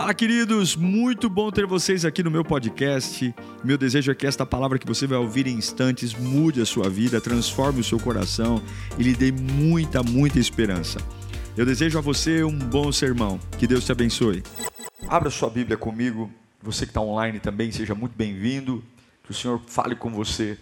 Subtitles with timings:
[0.00, 0.76] Fala, queridos!
[0.76, 3.34] Muito bom ter vocês aqui no meu podcast.
[3.62, 6.88] Meu desejo é que esta palavra que você vai ouvir em instantes mude a sua
[6.88, 8.62] vida, transforme o seu coração
[8.98, 10.98] e lhe dê muita, muita esperança.
[11.54, 13.38] Eu desejo a você um bom sermão.
[13.58, 14.42] Que Deus te abençoe.
[15.06, 16.32] Abra sua Bíblia comigo.
[16.62, 18.82] Você que está online também, seja muito bem-vindo.
[19.22, 20.56] Que o Senhor fale com você.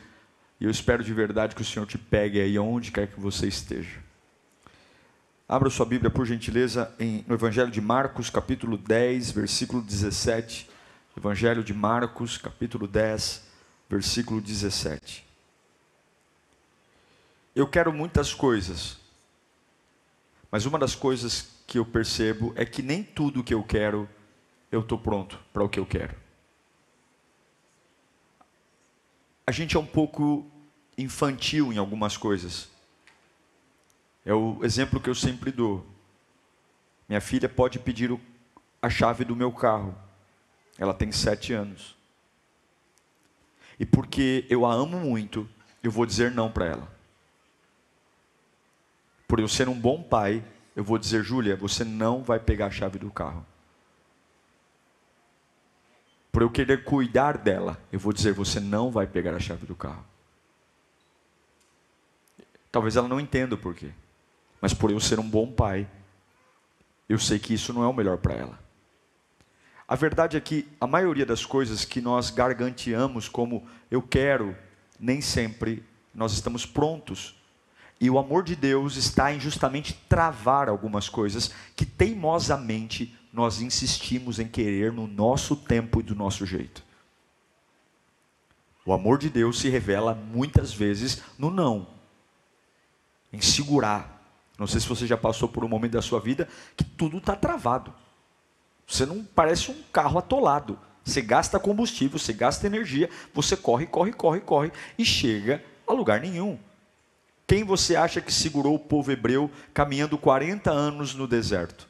[0.61, 3.47] E eu espero de verdade que o Senhor te pegue aí onde quer que você
[3.47, 4.08] esteja.
[5.51, 10.69] Abra sua Bíblia, por gentileza, em, no Evangelho de Marcos, capítulo 10, versículo 17.
[11.17, 13.49] Evangelho de Marcos, capítulo 10,
[13.89, 15.27] versículo 17.
[17.57, 18.99] Eu quero muitas coisas,
[20.51, 24.07] mas uma das coisas que eu percebo é que nem tudo que eu quero,
[24.71, 26.15] eu estou pronto para o que eu quero.
[29.47, 30.47] A gente é um pouco
[30.99, 32.69] infantil em algumas coisas.
[34.29, 35.87] É o exemplo que eu sempre dou.
[37.09, 38.15] Minha filha pode pedir
[38.83, 39.97] a chave do meu carro.
[40.77, 41.97] Ela tem sete anos.
[43.81, 45.49] E porque eu a amo muito,
[45.83, 46.93] eu vou dizer não para ela.
[49.27, 50.45] Por eu ser um bom pai,
[50.77, 53.47] eu vou dizer, Júlia, você não vai pegar a chave do carro.
[56.31, 59.75] Por eu querer cuidar dela, eu vou dizer, você não vai pegar a chave do
[59.75, 60.05] carro.
[62.71, 63.91] Talvez ela não entenda o porquê.
[64.61, 65.89] Mas por eu ser um bom pai,
[67.09, 68.59] eu sei que isso não é o melhor para ela.
[69.87, 74.55] A verdade é que a maioria das coisas que nós garganteamos como eu quero,
[75.01, 75.83] nem sempre
[76.15, 77.35] nós estamos prontos.
[78.01, 84.39] E o amor de Deus está em justamente travar algumas coisas que teimosamente nós insistimos
[84.39, 86.83] em querer no nosso tempo e do nosso jeito.
[88.85, 91.87] O amor de Deus se revela muitas vezes no não,
[93.33, 94.18] em segurar,
[94.59, 97.37] não sei se você já passou por um momento da sua vida que tudo está
[97.37, 97.95] travado.
[98.87, 100.79] Você não parece um carro atolado.
[101.05, 106.21] Você gasta combustível, você gasta energia, você corre, corre, corre, corre e chega a lugar
[106.21, 106.59] nenhum.
[107.47, 111.89] Quem você acha que segurou o povo hebreu caminhando 40 anos no deserto,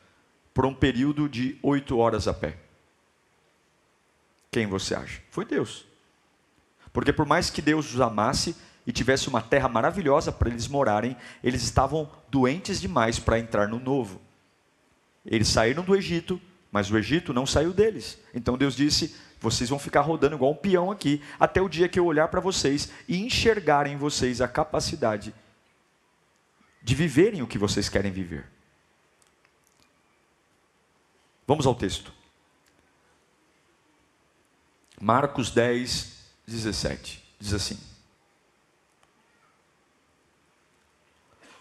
[0.55, 2.59] por um período de 8 horas a pé?
[4.53, 5.21] Quem você acha?
[5.31, 5.85] Foi Deus.
[6.93, 8.55] Porque por mais que Deus os amasse,
[8.89, 13.79] e tivesse uma terra maravilhosa para eles morarem, eles estavam doentes demais para entrar no
[13.79, 14.19] novo.
[15.27, 16.41] Eles saíram do Egito,
[16.73, 18.19] mas o Egito não saiu deles.
[18.33, 21.99] Então Deus disse: vocês vão ficar rodando igual um peão aqui, até o dia que
[21.99, 25.35] eu olhar para vocês e enxergar em vocês a capacidade
[26.83, 28.47] de viverem o que vocês querem viver.
[31.47, 32.11] Vamos ao texto.
[34.99, 37.23] Marcos 10, 17.
[37.39, 37.79] Diz assim: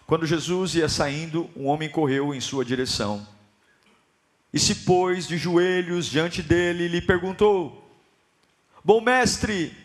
[0.08, 3.28] Quando Jesus ia saindo, um homem correu em sua direção
[4.50, 7.86] e se pôs de joelhos diante dele e lhe perguntou:
[8.82, 9.76] Bom mestre,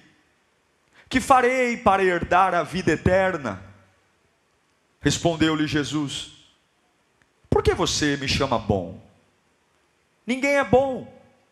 [1.10, 3.62] que farei para herdar a vida eterna?
[5.02, 6.32] Respondeu-lhe Jesus:
[7.50, 9.06] Por que você me chama bom?
[10.26, 11.06] Ninguém é bom,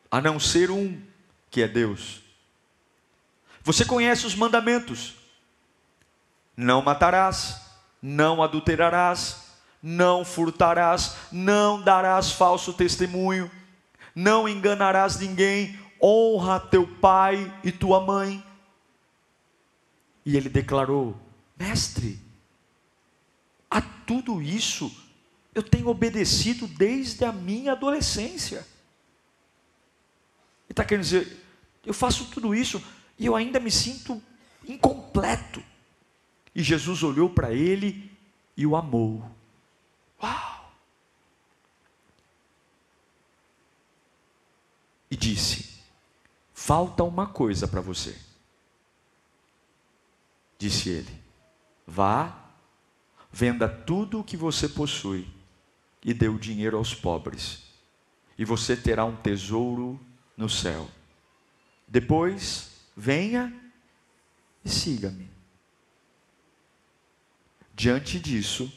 [0.10, 0.98] a não ser um,
[1.50, 2.22] que é Deus.
[3.64, 5.16] Você conhece os mandamentos:
[6.56, 7.70] Não matarás
[8.02, 9.52] não adulterarás,
[9.82, 13.50] não furtarás, não darás falso testemunho,
[14.16, 18.44] não enganarás ninguém, honra teu pai e tua mãe.
[20.26, 21.16] E ele declarou:
[21.58, 22.20] Mestre,
[23.70, 24.92] a tudo isso
[25.54, 28.58] eu tenho obedecido desde a minha adolescência.
[28.58, 31.46] Ele está querendo dizer,
[31.86, 32.82] eu faço tudo isso
[33.20, 34.22] e eu ainda me sinto
[34.66, 35.62] incompleto.
[36.54, 38.12] E Jesus olhou para ele
[38.58, 39.24] e o amou.
[40.22, 40.72] Uau!
[45.10, 45.82] E disse:
[46.54, 48.18] Falta uma coisa para você.
[50.60, 51.22] Disse ele:
[51.88, 52.52] Vá,
[53.32, 55.28] venda tudo o que você possui
[56.04, 57.64] e dê o dinheiro aos pobres,
[58.38, 60.00] e você terá um tesouro
[60.36, 60.90] no céu.
[61.88, 63.54] Depois, venha
[64.64, 65.31] e siga-me.
[67.82, 68.72] Diante disso,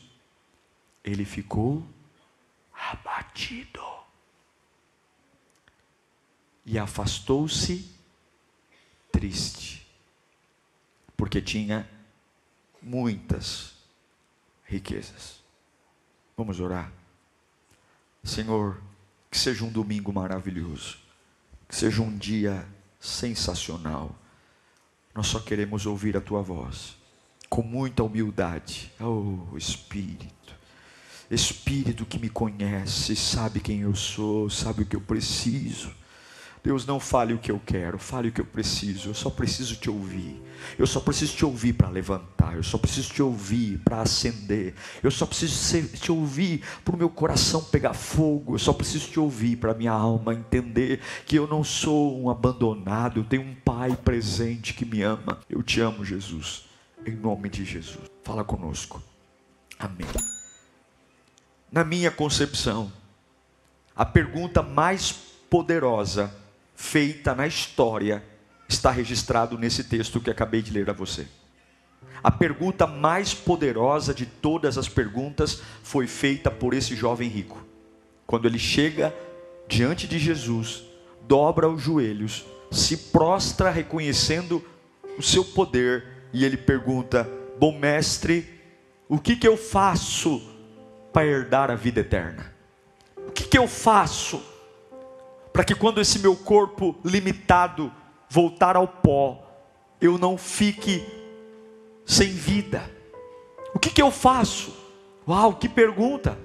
[1.05, 1.87] ele ficou
[2.73, 3.85] abatido
[6.65, 7.87] e afastou-se
[9.13, 9.87] triste,
[11.15, 11.87] porque tinha
[12.81, 13.75] muitas
[14.65, 15.43] riquezas.
[16.35, 16.91] Vamos orar.
[18.23, 18.81] Senhor,
[19.31, 20.97] que seja um domingo maravilhoso,
[21.69, 22.67] que seja um dia
[22.99, 24.19] sensacional.
[25.15, 27.04] Nós só queremos ouvir a tua voz
[27.55, 28.91] com muita humildade.
[29.01, 30.57] Oh, Espírito,
[31.31, 35.93] Espírito que me conhece, sabe quem eu sou, sabe o que eu preciso.
[36.65, 39.11] Deus, não fale o que eu quero, fale o que eu preciso.
[39.11, 40.43] Eu só preciso te ouvir.
[40.77, 42.57] Eu só preciso te ouvir para levantar.
[42.57, 44.75] Eu só preciso te ouvir para acender.
[45.01, 48.57] Eu só preciso te ouvir para o meu coração pegar fogo.
[48.57, 53.21] Eu só preciso te ouvir para minha alma entender que eu não sou um abandonado.
[53.21, 55.39] Eu tenho um Pai presente que me ama.
[55.49, 56.64] Eu te amo, Jesus.
[57.07, 58.11] Em nome de Jesus.
[58.23, 59.03] Fala conosco.
[59.79, 60.07] Amém.
[61.71, 62.91] Na minha concepção,
[63.95, 65.13] a pergunta mais
[65.51, 66.35] poderosa
[66.75, 68.25] feita na história
[68.69, 71.29] está registrado nesse texto que acabei de ler a você.
[72.23, 77.63] A pergunta mais poderosa de todas as perguntas foi feita por esse jovem rico.
[78.27, 79.15] Quando ele chega
[79.69, 80.85] diante de Jesus,
[81.29, 84.65] dobra os joelhos, se prostra reconhecendo
[85.19, 87.27] o seu poder e ele pergunta:
[87.59, 88.61] Bom mestre,
[89.09, 90.43] o que, que eu faço
[91.13, 92.53] para herdar a vida eterna?
[93.29, 94.43] O que, que eu faço
[95.53, 97.91] para que quando esse meu corpo limitado
[98.29, 99.41] voltar ao pó,
[100.01, 101.07] eu não fique
[102.05, 102.91] sem vida?
[103.73, 104.77] O que, que eu faço?
[105.27, 106.37] Uau, que pergunta!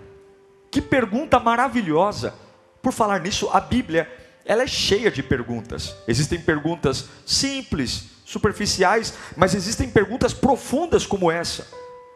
[0.72, 2.36] Que pergunta maravilhosa!
[2.82, 4.08] Por falar nisso, a Bíblia
[4.46, 5.96] ela é cheia de perguntas.
[6.08, 11.68] Existem perguntas simples, superficiais, mas existem perguntas profundas como essa.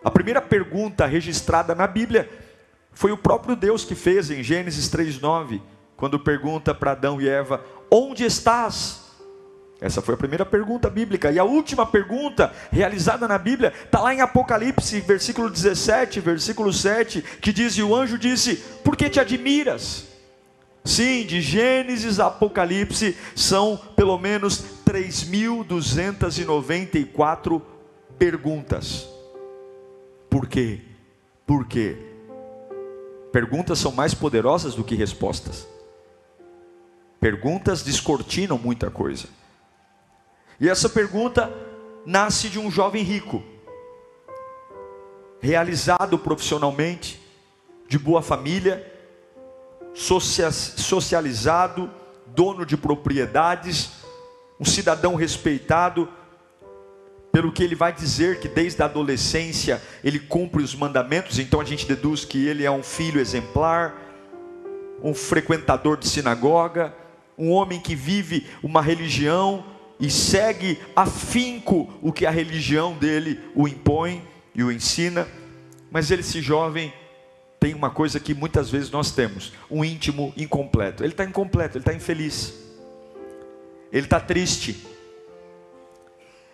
[0.04, 2.30] A primeira pergunta registrada na Bíblia
[2.92, 5.60] foi o próprio Deus que fez em Gênesis 3:9
[5.98, 9.02] quando pergunta para Adão e Eva: Onde estás?
[9.82, 11.32] Essa foi a primeira pergunta bíblica.
[11.32, 17.22] E a última pergunta realizada na Bíblia está lá em Apocalipse, versículo 17, versículo 7,
[17.42, 20.13] que diz: E o anjo disse: Por que te admiras?
[20.86, 27.62] Sim, de Gênesis a Apocalipse são pelo menos 3.294
[28.20, 29.08] perguntas.
[30.30, 30.82] Por quê?
[31.46, 31.96] Por quê?
[33.32, 35.66] Perguntas são mais poderosas do que respostas.
[37.20, 39.30] Perguntas descortinam muita coisa.
[40.60, 41.50] E essa pergunta
[42.06, 43.42] nasce de um jovem rico,
[45.40, 47.22] realizado profissionalmente,
[47.88, 48.93] de boa família,
[49.94, 51.90] socializado,
[52.28, 53.92] dono de propriedades,
[54.60, 56.10] um cidadão respeitado,
[57.32, 61.66] pelo que ele vai dizer que desde a adolescência ele cumpre os mandamentos, então a
[61.66, 63.96] gente deduz que ele é um filho exemplar,
[65.02, 66.94] um frequentador de sinagoga,
[67.38, 69.66] um homem que vive uma religião
[70.00, 74.22] e segue afinco o que a religião dele o impõe
[74.54, 75.28] e o ensina,
[75.90, 76.94] mas ele, esse jovem,
[77.64, 81.02] tem uma coisa que muitas vezes nós temos: um íntimo incompleto.
[81.02, 82.54] Ele está incompleto, ele está infeliz,
[83.90, 84.86] ele está triste,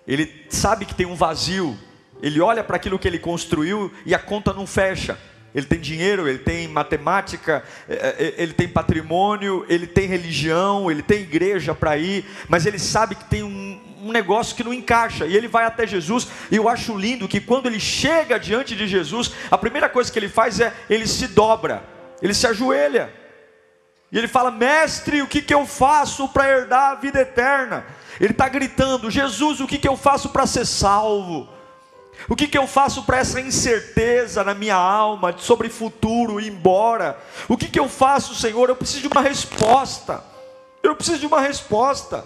[0.08, 1.76] ele sabe que tem um vazio,
[2.22, 5.18] ele olha para aquilo que ele construiu e a conta não fecha.
[5.54, 11.02] Ele tem dinheiro, ele tem matemática, é, é, ele tem patrimônio, ele tem religião, ele
[11.02, 13.50] tem igreja para ir, mas ele sabe que tem um,
[14.04, 17.40] um, negócio que não encaixa, e ele vai até Jesus, e eu acho lindo que
[17.40, 21.28] quando ele chega diante de Jesus, a primeira coisa que ele faz é, ele se
[21.28, 21.84] dobra,
[22.22, 23.14] ele se ajoelha,
[24.12, 27.86] e ele fala, mestre, o que, que eu faço para herdar a vida eterna?
[28.20, 31.48] Ele está gritando, Jesus, o que, que eu faço para ser salvo?
[32.28, 37.18] O que, que eu faço para essa incerteza na minha alma sobre futuro ir embora?
[37.48, 38.68] O que, que eu faço, Senhor?
[38.68, 40.24] Eu preciso de uma resposta.
[40.84, 42.26] Eu preciso de uma resposta.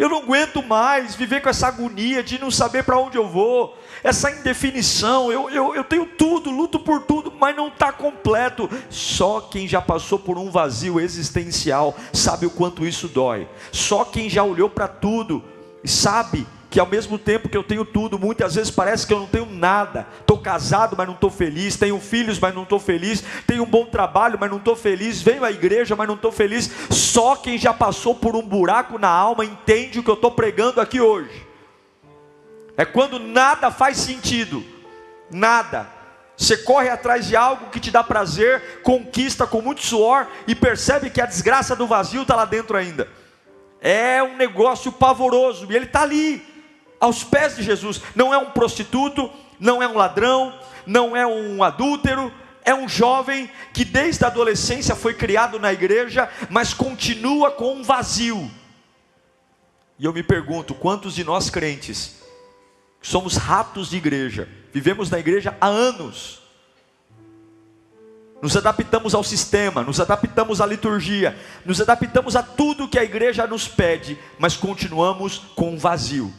[0.00, 3.76] Eu não aguento mais viver com essa agonia de não saber para onde eu vou,
[4.02, 5.30] essa indefinição.
[5.30, 8.66] Eu, eu, eu tenho tudo, luto por tudo, mas não está completo.
[8.88, 13.46] Só quem já passou por um vazio existencial sabe o quanto isso dói.
[13.70, 15.44] Só quem já olhou para tudo
[15.84, 19.26] sabe que ao mesmo tempo que eu tenho tudo, muitas vezes parece que eu não
[19.26, 20.06] tenho nada.
[20.20, 21.76] Estou casado, mas não estou feliz.
[21.76, 23.24] Tenho filhos, mas não estou feliz.
[23.44, 25.20] Tenho um bom trabalho, mas não estou feliz.
[25.20, 26.70] Venho à igreja, mas não estou feliz.
[26.88, 30.80] Só quem já passou por um buraco na alma entende o que eu estou pregando
[30.80, 31.44] aqui hoje.
[32.76, 34.64] É quando nada faz sentido,
[35.28, 35.88] nada.
[36.36, 41.10] Você corre atrás de algo que te dá prazer, conquista com muito suor e percebe
[41.10, 43.08] que a desgraça do vazio está lá dentro ainda.
[43.80, 46.49] É um negócio pavoroso e ele está ali
[47.00, 48.00] aos pés de Jesus.
[48.14, 50.54] Não é um prostituto, não é um ladrão,
[50.86, 56.28] não é um adúltero, é um jovem que desde a adolescência foi criado na igreja,
[56.50, 58.50] mas continua com um vazio.
[59.98, 62.20] E eu me pergunto: quantos de nós crentes
[63.00, 66.40] somos ratos de igreja, vivemos na igreja há anos,
[68.42, 73.46] nos adaptamos ao sistema, nos adaptamos à liturgia, nos adaptamos a tudo que a igreja
[73.46, 76.32] nos pede, mas continuamos com um vazio.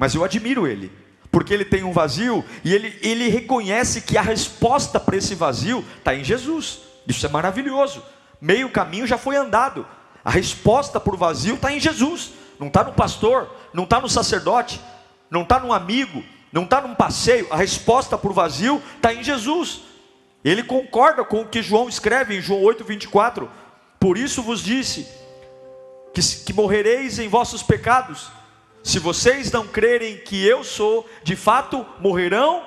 [0.00, 0.90] Mas eu admiro ele,
[1.30, 5.84] porque ele tem um vazio e ele, ele reconhece que a resposta para esse vazio
[5.98, 6.78] está em Jesus.
[7.06, 8.02] Isso é maravilhoso.
[8.40, 9.86] Meio caminho já foi andado.
[10.24, 12.32] A resposta para o vazio está em Jesus.
[12.58, 14.80] Não está no pastor, não está no sacerdote,
[15.30, 17.46] não está no amigo, não está num passeio.
[17.50, 19.82] A resposta para o vazio está em Jesus.
[20.42, 23.46] Ele concorda com o que João escreve em João 8,24.
[23.98, 25.06] Por isso vos disse
[26.14, 28.39] que, que morrereis em vossos pecados.
[28.82, 32.62] Se vocês não crerem que eu sou, de fato morrerão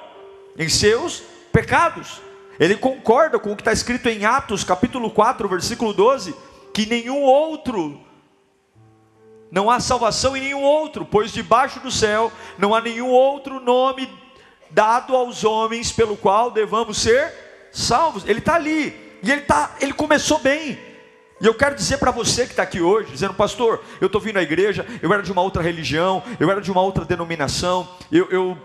[0.58, 2.22] em seus pecados.
[2.60, 6.36] Ele concorda com o que está escrito em Atos, capítulo 4, versículo 12:
[6.74, 8.00] que nenhum outro,
[9.51, 14.10] não há salvação em nenhum outro, pois debaixo do céu não há nenhum outro nome
[14.70, 18.24] dado aos homens pelo qual devamos ser salvos.
[18.25, 20.77] Ele está ali, e ele, tá, ele começou bem.
[21.43, 24.39] E eu quero dizer para você que está aqui hoje, dizendo, pastor, eu estou vindo
[24.39, 28.29] à igreja, eu era de uma outra religião, eu era de uma outra denominação, eu,
[28.31, 28.57] eu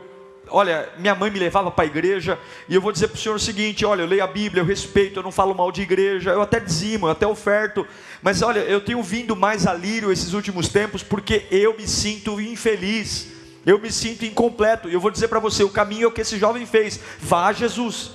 [0.48, 3.34] olha, minha mãe me levava para a igreja, e eu vou dizer para o senhor
[3.34, 6.30] o seguinte: olha, eu leio a Bíblia, eu respeito, eu não falo mal de igreja,
[6.30, 7.84] eu até dizimo, eu até oferto,
[8.22, 12.40] mas olha, eu tenho vindo mais a lírio esses últimos tempos, porque eu me sinto
[12.40, 13.26] infeliz,
[13.66, 16.20] eu me sinto incompleto, e eu vou dizer para você: o caminho é o que
[16.20, 18.12] esse jovem fez, vá a Jesus.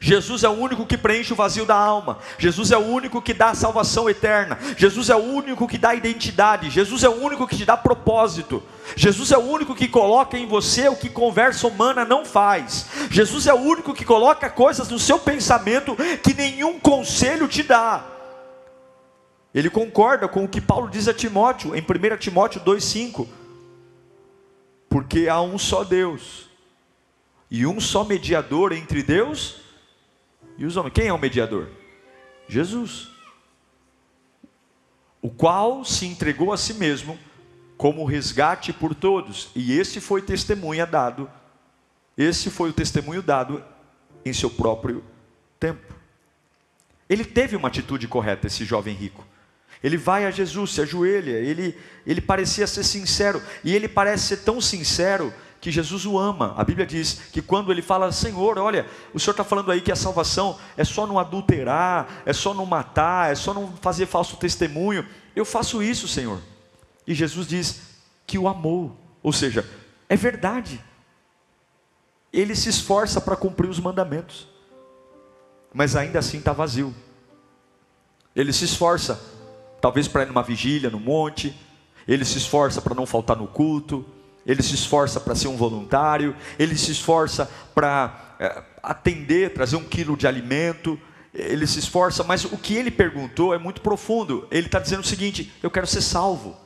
[0.00, 2.18] Jesus é o único que preenche o vazio da alma.
[2.38, 4.58] Jesus é o único que dá a salvação eterna.
[4.76, 6.70] Jesus é o único que dá identidade.
[6.70, 8.62] Jesus é o único que te dá propósito.
[8.94, 12.86] Jesus é o único que coloca em você o que conversa humana não faz.
[13.10, 18.04] Jesus é o único que coloca coisas no seu pensamento que nenhum conselho te dá.
[19.52, 23.26] Ele concorda com o que Paulo diz a Timóteo, em 1 Timóteo 2,5:
[24.88, 26.48] Porque há um só Deus,
[27.50, 29.67] e um só mediador entre Deus
[30.58, 30.92] e os homens.
[30.92, 31.68] Quem é o mediador?
[32.48, 33.08] Jesus.
[35.22, 37.18] O qual se entregou a si mesmo
[37.78, 39.50] como resgate por todos.
[39.54, 41.30] E esse foi testemunha dado.
[42.16, 43.64] Esse foi o testemunho dado
[44.24, 45.04] em seu próprio
[45.60, 45.94] tempo.
[47.08, 49.24] Ele teve uma atitude correta, esse jovem rico.
[49.82, 54.38] Ele vai a Jesus, se ajoelha, ele, ele parecia ser sincero, e ele parece ser
[54.38, 56.54] tão sincero que Jesus o ama.
[56.56, 59.92] A Bíblia diz que quando ele fala, Senhor, olha, o Senhor está falando aí que
[59.92, 64.36] a salvação é só não adulterar, é só não matar, é só não fazer falso
[64.36, 65.06] testemunho.
[65.34, 66.40] Eu faço isso, Senhor.
[67.06, 67.80] E Jesus diz
[68.26, 69.68] que o amou, ou seja,
[70.08, 70.82] é verdade.
[72.32, 74.46] Ele se esforça para cumprir os mandamentos,
[75.72, 76.94] mas ainda assim está vazio.
[78.36, 79.20] Ele se esforça,
[79.80, 81.58] talvez para ir numa vigília no monte,
[82.06, 84.04] ele se esforça para não faltar no culto,
[84.48, 89.84] ele se esforça para ser um voluntário, ele se esforça para é, atender, trazer um
[89.84, 90.98] quilo de alimento,
[91.34, 94.48] ele se esforça, mas o que ele perguntou é muito profundo.
[94.50, 96.56] Ele está dizendo o seguinte: eu quero ser salvo.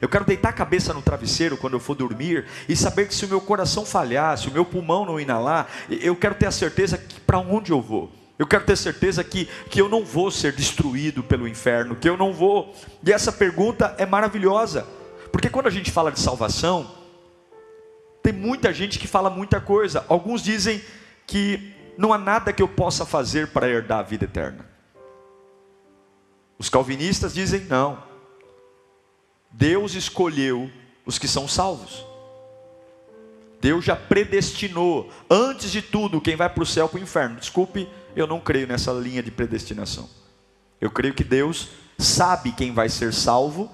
[0.00, 3.24] Eu quero deitar a cabeça no travesseiro quando eu for dormir e saber que se
[3.24, 6.98] o meu coração falhar, se o meu pulmão não inalar, eu quero ter a certeza
[6.98, 8.10] que para onde eu vou.
[8.38, 12.16] Eu quero ter certeza que, que eu não vou ser destruído pelo inferno, que eu
[12.16, 12.74] não vou.
[13.02, 14.86] E essa pergunta é maravilhosa,
[15.32, 16.90] porque quando a gente fala de salvação,
[18.26, 20.04] tem muita gente que fala muita coisa.
[20.08, 20.82] Alguns dizem
[21.28, 24.66] que não há nada que eu possa fazer para herdar a vida eterna.
[26.58, 28.02] Os calvinistas dizem não.
[29.52, 30.68] Deus escolheu
[31.04, 32.04] os que são salvos.
[33.60, 37.36] Deus já predestinou, antes de tudo, quem vai para o céu para o inferno.
[37.36, 40.10] Desculpe, eu não creio nessa linha de predestinação.
[40.80, 43.70] Eu creio que Deus sabe quem vai ser salvo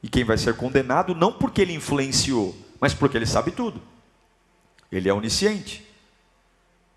[0.00, 3.80] e quem vai ser condenado, não porque ele influenciou, mas porque ele sabe tudo.
[4.90, 5.84] Ele é onisciente.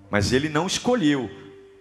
[0.09, 1.29] Mas ele não escolheu,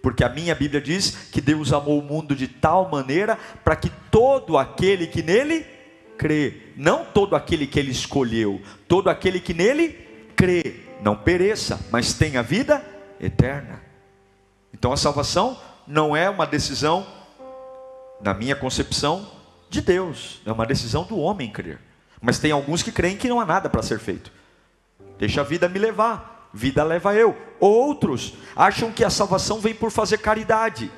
[0.03, 3.91] porque a minha Bíblia diz que Deus amou o mundo de tal maneira para que
[4.11, 5.67] todo aquele que nele
[6.17, 9.89] crê, não todo aquele que ele escolheu, todo aquele que nele
[10.37, 12.85] crê, não pereça, mas tenha vida
[13.21, 13.83] eterna.
[14.73, 17.07] Então a salvação não é uma decisão,
[18.21, 19.29] na minha concepção,
[19.69, 21.79] de Deus, é uma decisão do homem crer.
[22.21, 24.31] Mas tem alguns que creem que não há nada para ser feito.
[25.19, 27.37] Deixa a vida me levar, vida leva eu.
[27.59, 30.91] Outros acham que a salvação vem por fazer caridade,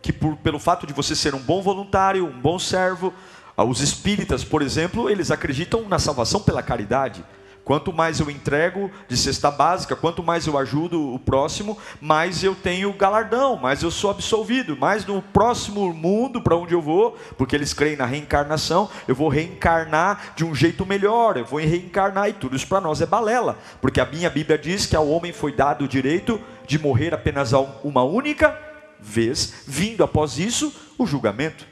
[0.00, 3.12] que por, pelo fato de você ser um bom voluntário, um bom servo,
[3.56, 7.24] ah, os espíritas, por exemplo, eles acreditam na salvação pela caridade.
[7.64, 12.54] Quanto mais eu entrego de cesta básica, quanto mais eu ajudo o próximo, mais eu
[12.54, 17.56] tenho galardão, mais eu sou absolvido, mais no próximo mundo para onde eu vou, porque
[17.56, 22.34] eles creem na reencarnação, eu vou reencarnar de um jeito melhor, eu vou reencarnar e
[22.34, 25.52] tudo isso para nós é balela, porque a minha Bíblia diz que ao homem foi
[25.52, 27.52] dado o direito de morrer apenas
[27.82, 28.58] uma única
[29.00, 31.66] vez, vindo após isso o julgamento.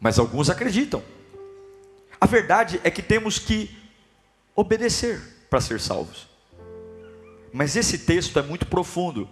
[0.00, 1.00] Mas alguns acreditam.
[2.20, 3.83] A verdade é que temos que
[4.54, 5.20] obedecer.
[5.50, 6.26] para ser salvos.
[7.52, 9.28] Mas esse texto é muito profundo,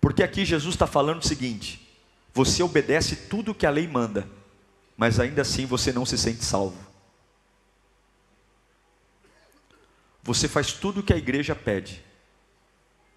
[0.00, 1.88] porque aqui Jesus está falando o seguinte:
[2.34, 4.28] você obedece tudo que a lei manda,
[4.96, 6.76] mas ainda assim você não se sente salvo.
[10.24, 12.04] Você faz tudo o que a igreja pede,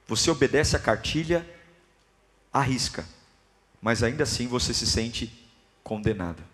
[0.07, 1.43] você obedece a cartilha,
[2.53, 3.03] arrisca,
[3.81, 5.49] mas ainda assim você se sente
[5.83, 6.48] condenado.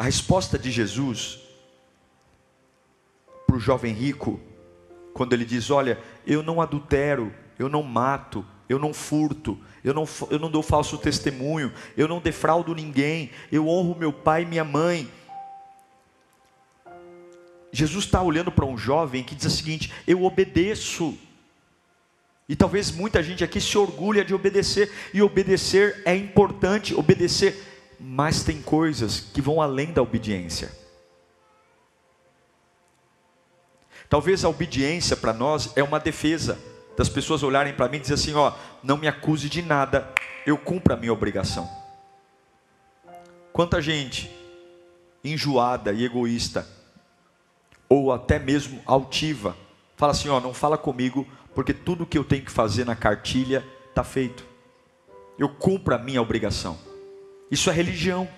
[0.00, 1.40] A resposta de Jesus
[3.46, 4.40] para o jovem rico,
[5.12, 10.08] quando ele diz: Olha, eu não adultero, eu não mato, eu não furto, eu não,
[10.30, 14.64] eu não dou falso testemunho, eu não defraudo ninguém, eu honro meu pai e minha
[14.64, 15.06] mãe.
[17.70, 21.14] Jesus está olhando para um jovem que diz o seguinte: Eu obedeço.
[22.48, 28.42] E talvez muita gente aqui se orgulha de obedecer, e obedecer é importante, obedecer mas
[28.42, 30.72] tem coisas que vão além da obediência.
[34.08, 36.58] Talvez a obediência para nós é uma defesa
[36.96, 40.12] das pessoas olharem para mim e dizer assim, ó, não me acuse de nada,
[40.46, 41.70] eu cumpro a minha obrigação.
[43.52, 44.34] Quanta gente
[45.22, 46.66] enjoada e egoísta,
[47.86, 49.54] ou até mesmo altiva,
[49.96, 53.64] fala assim, ó, não fala comigo, porque tudo que eu tenho que fazer na cartilha
[53.90, 54.46] está feito.
[55.38, 56.89] Eu cumpro a minha obrigação.
[57.50, 58.28] Isso é religião.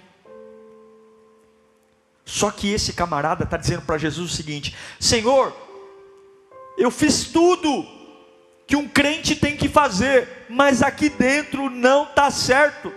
[2.24, 5.54] Só que esse camarada está dizendo para Jesus o seguinte: Senhor,
[6.78, 7.86] eu fiz tudo
[8.66, 12.92] que um crente tem que fazer, mas aqui dentro não está certo.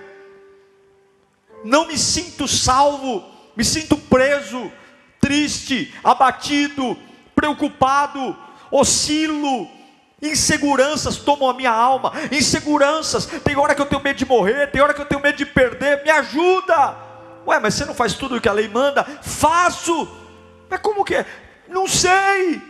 [1.64, 3.24] Não me sinto salvo,
[3.56, 4.72] me sinto preso,
[5.20, 6.98] triste, abatido,
[7.36, 8.38] preocupado,
[8.72, 9.68] oscilo,
[10.26, 12.12] Inseguranças tomam a minha alma.
[12.32, 13.26] Inseguranças.
[13.26, 15.46] Tem hora que eu tenho medo de morrer, tem hora que eu tenho medo de
[15.46, 16.04] perder.
[16.04, 16.98] Me ajuda.
[17.48, 19.04] Ué, mas você não faz tudo o que a lei manda?
[19.22, 20.08] Faço.
[20.70, 21.26] Mas como que é?
[21.68, 22.62] Não sei.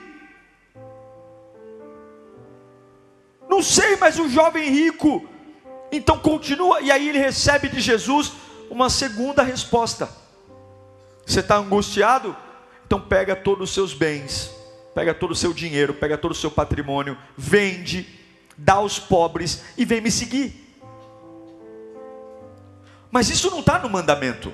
[3.47, 5.27] Não sei, mas o jovem rico.
[5.91, 8.33] Então continua, e aí ele recebe de Jesus
[8.69, 10.10] uma segunda resposta.
[11.25, 12.36] Você está angustiado?
[12.86, 14.64] Então pega todos os seus bens
[14.95, 18.08] pega todo o seu dinheiro, pega todo o seu patrimônio, vende,
[18.58, 20.73] dá aos pobres e vem me seguir.
[23.12, 24.53] Mas isso não está no mandamento,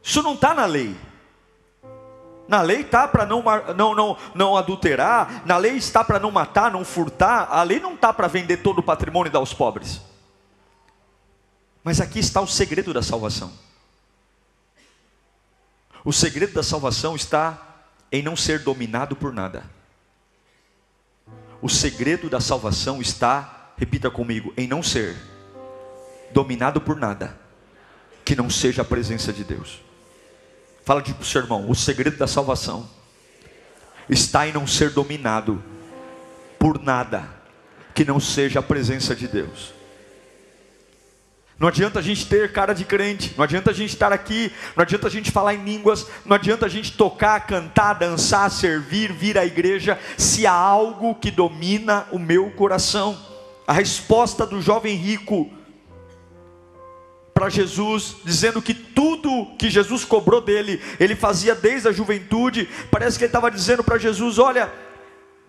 [0.00, 0.96] isso não está na lei.
[2.46, 3.42] Na lei está para não,
[3.76, 7.94] não, não, não adulterar, na lei está para não matar, não furtar, a lei não
[7.94, 10.00] está para vender todo o patrimônio e dar aos pobres.
[11.82, 13.52] Mas aqui está o segredo da salvação.
[16.04, 17.73] O segredo da salvação está
[18.14, 19.64] em não ser dominado por nada.
[21.60, 25.16] O segredo da salvação está, repita comigo, em não ser
[26.32, 27.36] dominado por nada
[28.24, 29.80] que não seja a presença de Deus.
[30.84, 32.88] Fala de para o seu irmão, o segredo da salvação
[34.08, 35.60] está em não ser dominado
[36.56, 37.28] por nada
[37.92, 39.74] que não seja a presença de Deus.
[41.58, 44.82] Não adianta a gente ter cara de crente, não adianta a gente estar aqui, não
[44.82, 49.38] adianta a gente falar em línguas, não adianta a gente tocar, cantar, dançar, servir, vir
[49.38, 53.16] à igreja, se há algo que domina o meu coração.
[53.66, 55.50] A resposta do jovem rico
[57.32, 63.16] para Jesus, dizendo que tudo que Jesus cobrou dele, ele fazia desde a juventude, parece
[63.16, 64.72] que ele estava dizendo para Jesus: Olha,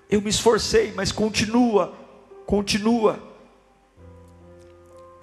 [0.09, 1.93] eu me esforcei, mas continua,
[2.45, 3.34] continua.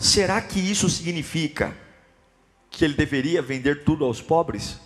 [0.03, 1.77] Será que isso significa
[2.69, 4.81] que ele deveria vender tudo aos pobres?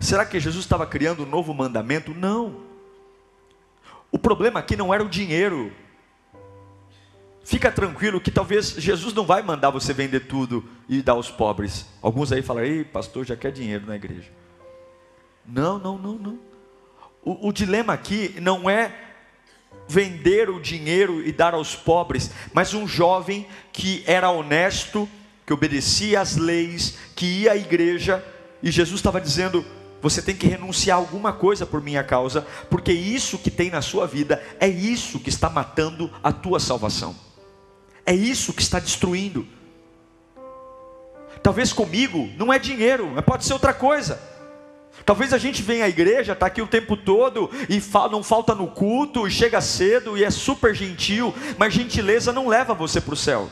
[0.00, 2.12] Será que Jesus estava criando um novo mandamento?
[2.12, 2.60] Não.
[4.10, 5.72] O problema aqui não era o dinheiro.
[7.44, 11.86] Fica tranquilo que talvez Jesus não vai mandar você vender tudo e dar aos pobres.
[12.02, 14.32] Alguns aí falam, ei, pastor, já quer dinheiro na igreja.
[15.46, 16.38] Não, não, não, não.
[17.22, 19.09] O, o dilema aqui não é
[19.88, 25.08] vender o dinheiro e dar aos pobres, mas um jovem que era honesto,
[25.44, 28.24] que obedecia às leis, que ia à igreja,
[28.62, 29.64] e Jesus estava dizendo:
[30.00, 33.82] você tem que renunciar a alguma coisa por minha causa, porque isso que tem na
[33.82, 37.16] sua vida é isso que está matando a tua salvação,
[38.06, 39.46] é isso que está destruindo.
[41.42, 44.20] Talvez comigo não é dinheiro, pode ser outra coisa.
[45.04, 48.68] Talvez a gente venha à igreja, está aqui o tempo todo e não falta no
[48.68, 53.16] culto, e chega cedo e é super gentil, mas gentileza não leva você para o
[53.16, 53.50] céu.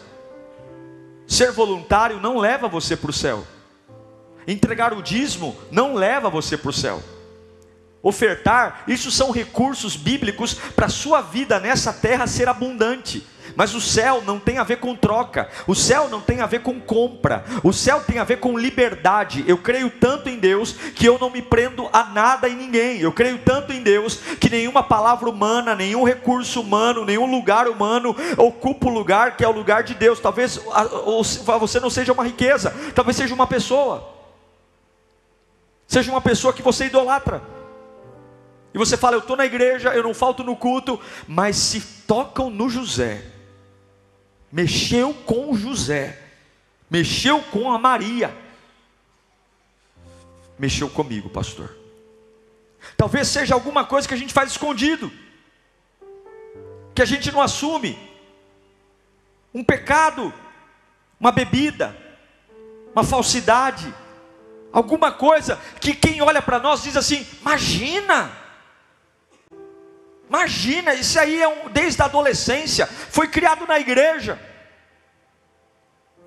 [1.26, 3.46] Ser voluntário não leva você para o céu.
[4.46, 7.02] Entregar o dízimo não leva você para o céu.
[8.02, 13.26] Ofertar, isso são recursos bíblicos para a sua vida nessa terra ser abundante.
[13.58, 16.60] Mas o céu não tem a ver com troca, o céu não tem a ver
[16.60, 19.42] com compra, o céu tem a ver com liberdade.
[19.48, 23.00] Eu creio tanto em Deus que eu não me prendo a nada e ninguém.
[23.00, 28.14] Eu creio tanto em Deus que nenhuma palavra humana, nenhum recurso humano, nenhum lugar humano
[28.36, 30.20] ocupa o lugar que é o lugar de Deus.
[30.20, 30.60] Talvez
[31.58, 34.08] você não seja uma riqueza, talvez seja uma pessoa.
[35.88, 37.42] Seja uma pessoa que você idolatra.
[38.72, 42.50] E você fala, eu estou na igreja, eu não falto no culto, mas se tocam
[42.50, 43.20] no José,
[44.50, 46.18] mexeu com José,
[46.90, 48.34] mexeu com a Maria,
[50.58, 51.76] mexeu comigo, pastor.
[52.96, 55.10] Talvez seja alguma coisa que a gente faz escondido,
[56.94, 57.98] que a gente não assume,
[59.52, 60.32] um pecado,
[61.18, 61.96] uma bebida,
[62.92, 63.92] uma falsidade,
[64.72, 68.32] alguma coisa que quem olha para nós diz assim: imagina,
[70.28, 74.38] imagina, isso aí é um, desde a adolescência, foi criado na igreja,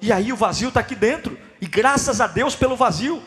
[0.01, 3.21] e aí o vazio está aqui dentro, e graças a Deus pelo vazio,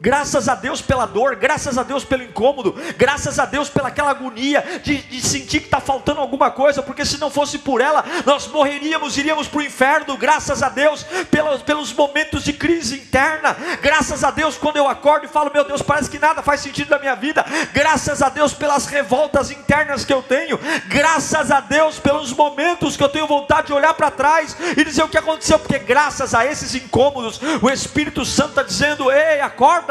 [0.00, 4.10] Graças a Deus pela dor, graças a Deus pelo incômodo, graças a Deus pela aquela
[4.10, 8.04] agonia de, de sentir que está faltando alguma coisa, porque se não fosse por ela,
[8.24, 10.16] nós morreríamos, iríamos para o inferno.
[10.16, 15.24] Graças a Deus pelos, pelos momentos de crise interna, graças a Deus quando eu acordo
[15.24, 18.54] e falo, meu Deus, parece que nada faz sentido na minha vida, graças a Deus
[18.54, 23.68] pelas revoltas internas que eu tenho, graças a Deus pelos momentos que eu tenho vontade
[23.68, 27.68] de olhar para trás e dizer o que aconteceu, porque graças a esses incômodos, o
[27.68, 29.87] Espírito Santo está dizendo: ei, acorda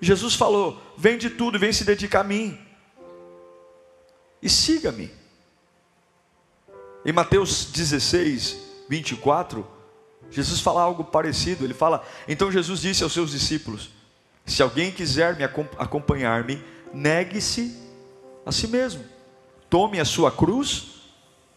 [0.00, 2.58] Jesus falou: vende tudo e vem se dedicar a mim.
[4.42, 5.10] E siga-me.
[7.04, 8.56] Em Mateus 16,
[8.88, 9.66] 24,
[10.30, 11.64] Jesus fala algo parecido.
[11.64, 13.90] Ele fala: Então Jesus disse aos seus discípulos:
[14.46, 17.76] Se alguém quiser me acompanhar-me, negue-se
[18.44, 19.04] a si mesmo,
[19.68, 21.02] tome a sua cruz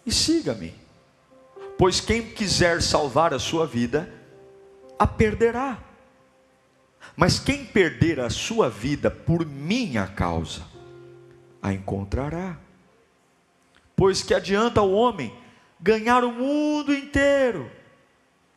[0.06, 0.74] e siga-me.
[1.78, 4.12] Pois quem quiser salvar a sua vida,
[5.00, 5.93] a perderá.
[7.16, 10.64] Mas quem perder a sua vida por minha causa,
[11.62, 12.58] a encontrará.
[13.96, 15.34] Pois que adianta o homem
[15.80, 17.70] ganhar o mundo inteiro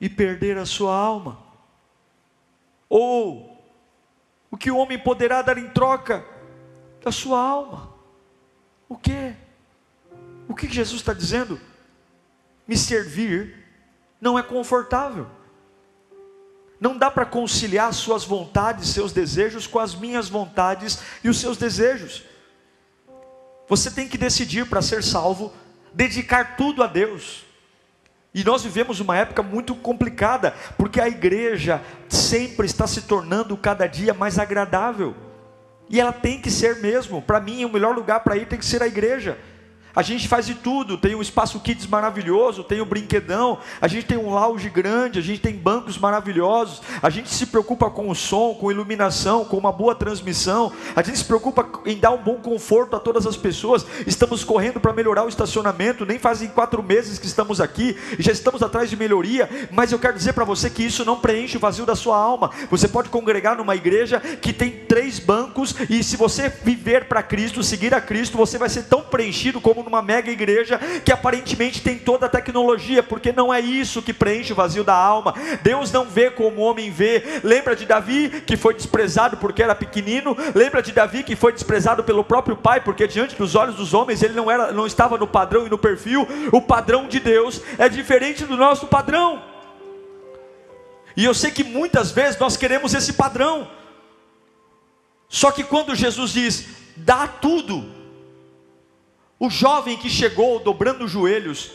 [0.01, 1.39] e perder a sua alma?
[2.89, 3.63] Ou
[4.51, 6.25] o que o homem poderá dar em troca
[7.03, 7.93] da sua alma?
[8.89, 9.35] O que?
[10.49, 11.61] O que Jesus está dizendo?
[12.67, 13.65] Me servir
[14.21, 15.29] não é confortável.
[16.81, 21.57] Não dá para conciliar suas vontades, seus desejos com as minhas vontades e os seus
[21.57, 22.23] desejos.
[23.69, 25.53] Você tem que decidir para ser salvo,
[25.93, 27.45] dedicar tudo a Deus.
[28.35, 33.87] E nós vivemos uma época muito complicada, porque a igreja sempre está se tornando cada
[33.87, 35.17] dia mais agradável.
[35.89, 37.23] E ela tem que ser mesmo.
[37.23, 39.39] Para mim, o melhor lugar para ir tem que ser a igreja.
[39.97, 43.89] A gente faz de tudo, tem um espaço kids maravilhoso, tem o um brinquedão, a
[43.89, 48.11] gente tem um lounge grande, a gente tem bancos maravilhosos, a gente se preocupa com
[48.11, 52.23] o som, com iluminação, com uma boa transmissão, a gente se preocupa em dar um
[52.23, 53.87] bom conforto a todas as pessoas.
[54.07, 58.63] Estamos correndo para melhorar o estacionamento, nem fazem quatro meses que estamos aqui, já estamos
[58.63, 61.87] atrás de melhoria, mas eu quero dizer para você que isso não preenche o vazio
[61.87, 62.51] da sua alma.
[62.71, 67.63] Você pode congregar numa igreja que tem três bancos, e se você viver para Cristo,
[67.63, 71.97] seguir a Cristo, você vai ser tão preenchido como numa mega igreja que aparentemente tem
[71.97, 75.33] toda a tecnologia, porque não é isso que preenche o vazio da alma.
[75.63, 77.41] Deus não vê como o homem vê.
[77.45, 80.37] Lembra de Davi que foi desprezado porque era pequenino?
[80.55, 84.23] Lembra de Davi que foi desprezado pelo próprio pai porque diante dos olhos dos homens
[84.23, 86.27] ele não era, não estava no padrão e no perfil.
[86.53, 89.43] O padrão de Deus é diferente do nosso padrão.
[91.17, 93.71] E eu sei que muitas vezes nós queremos esse padrão.
[95.29, 97.96] Só que quando Jesus diz: "Dá tudo",
[99.39, 101.71] o jovem que chegou dobrando os joelhos,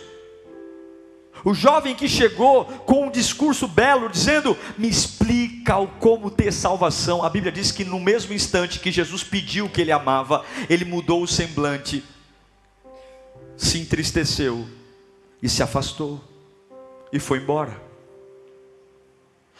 [1.44, 7.24] o jovem que chegou com um discurso belo, dizendo: Me explica o como ter salvação.
[7.24, 11.24] A Bíblia diz que no mesmo instante que Jesus pediu que ele amava, ele mudou
[11.24, 12.04] o semblante,
[13.58, 14.68] se entristeceu
[15.42, 16.22] e se afastou
[17.12, 17.80] e foi embora.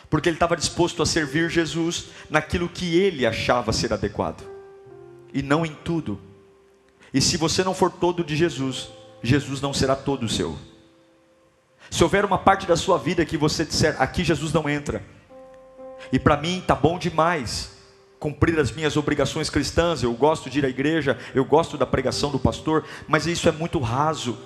[0.10, 4.48] Porque ele estava disposto a servir Jesus naquilo que ele achava ser adequado,
[5.34, 6.31] e não em tudo
[7.14, 8.90] e se você não for todo de Jesus,
[9.22, 10.58] Jesus não será todo seu.
[11.90, 15.04] Se houver uma parte da sua vida que você disser, aqui Jesus não entra,
[16.12, 17.82] e para mim está bom demais
[18.22, 22.30] cumprir as minhas obrigações cristãs, eu gosto de ir à igreja, eu gosto da pregação
[22.30, 24.38] do pastor, mas isso é muito raso.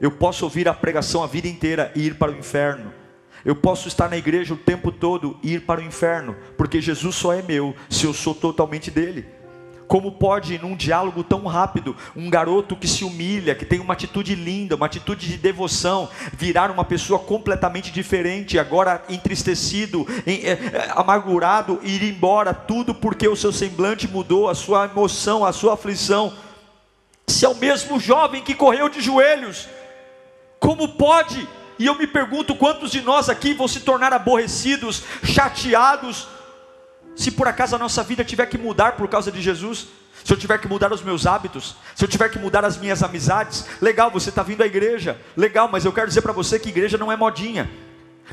[0.00, 2.92] Eu posso ouvir a pregação a vida inteira e ir para o inferno.
[3.44, 7.14] Eu posso estar na igreja o tempo todo e ir para o inferno, porque Jesus
[7.14, 9.37] só é meu se eu sou totalmente dele.
[9.88, 14.34] Como pode, num diálogo tão rápido, um garoto que se humilha, que tem uma atitude
[14.34, 20.92] linda, uma atitude de devoção, virar uma pessoa completamente diferente, agora entristecido, em, é, é,
[20.94, 26.34] amargurado, ir embora, tudo porque o seu semblante mudou, a sua emoção, a sua aflição.
[27.26, 29.68] Se é o mesmo jovem que correu de joelhos,
[30.60, 31.48] como pode?
[31.78, 36.28] E eu me pergunto quantos de nós aqui vão se tornar aborrecidos, chateados,
[37.18, 39.88] se por acaso a nossa vida tiver que mudar por causa de Jesus,
[40.22, 43.02] se eu tiver que mudar os meus hábitos, se eu tiver que mudar as minhas
[43.02, 46.68] amizades, legal, você está vindo à igreja, legal, mas eu quero dizer para você que
[46.68, 47.68] igreja não é modinha.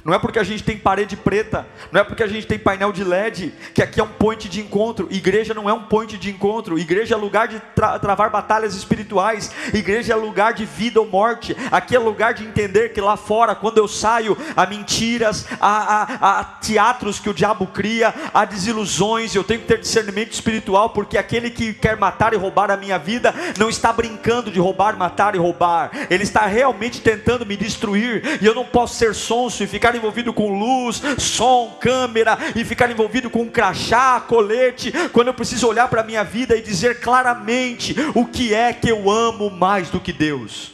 [0.04, 2.92] Não é porque a gente tem parede preta, não é porque a gente tem painel
[2.92, 5.08] de LED, que aqui é um point de encontro.
[5.10, 6.78] Igreja não é um point de encontro.
[6.78, 9.52] Igreja é lugar de tra travar batalhas espirituais.
[9.74, 11.56] Igreja é lugar de vida ou morte.
[11.72, 16.40] Aqui é lugar de entender que lá fora, quando eu saio, há mentiras, há, há,
[16.40, 19.34] há teatros que o diabo cria, há desilusões.
[19.34, 22.98] Eu tenho que ter discernimento espiritual, porque aquele que quer matar e roubar a minha
[23.00, 25.92] vida não está brincando de roubar, matar e roubar.
[26.10, 28.40] Ele está realmente tentando me destruir.
[28.42, 32.66] E eu não posso ser sonso e ficar ficar envolvido com luz, som, câmera e
[32.66, 37.00] ficar envolvido com crachá, colete, quando eu preciso olhar para a minha vida e dizer
[37.00, 40.72] claramente o que é que eu amo mais do que Deus.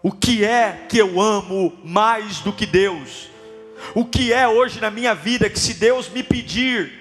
[0.00, 3.28] O que é que eu amo mais do que Deus?
[3.92, 6.92] O que é hoje na minha vida que se Deus me pedir,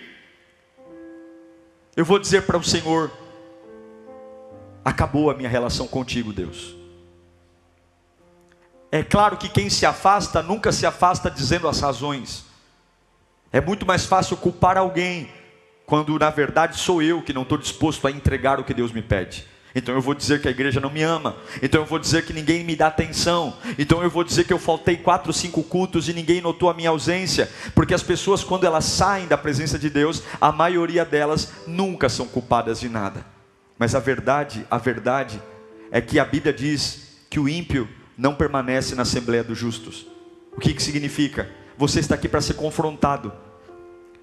[1.95, 3.11] eu vou dizer para o Senhor:
[4.83, 6.80] acabou a minha relação contigo, Deus.
[8.91, 12.45] É claro que quem se afasta nunca se afasta dizendo as razões.
[13.51, 15.29] É muito mais fácil culpar alguém
[15.85, 19.01] quando na verdade sou eu que não estou disposto a entregar o que Deus me
[19.01, 19.45] pede.
[19.73, 21.37] Então eu vou dizer que a igreja não me ama.
[21.61, 23.55] Então eu vou dizer que ninguém me dá atenção.
[23.79, 26.89] Então eu vou dizer que eu faltei quatro, cinco cultos e ninguém notou a minha
[26.89, 27.49] ausência.
[27.73, 32.27] Porque as pessoas, quando elas saem da presença de Deus, a maioria delas nunca são
[32.27, 33.25] culpadas de nada.
[33.79, 35.41] Mas a verdade, a verdade
[35.89, 40.05] é que a Bíblia diz que o ímpio não permanece na Assembleia dos Justos.
[40.55, 41.49] O que, que significa?
[41.77, 43.31] Você está aqui para ser confrontado.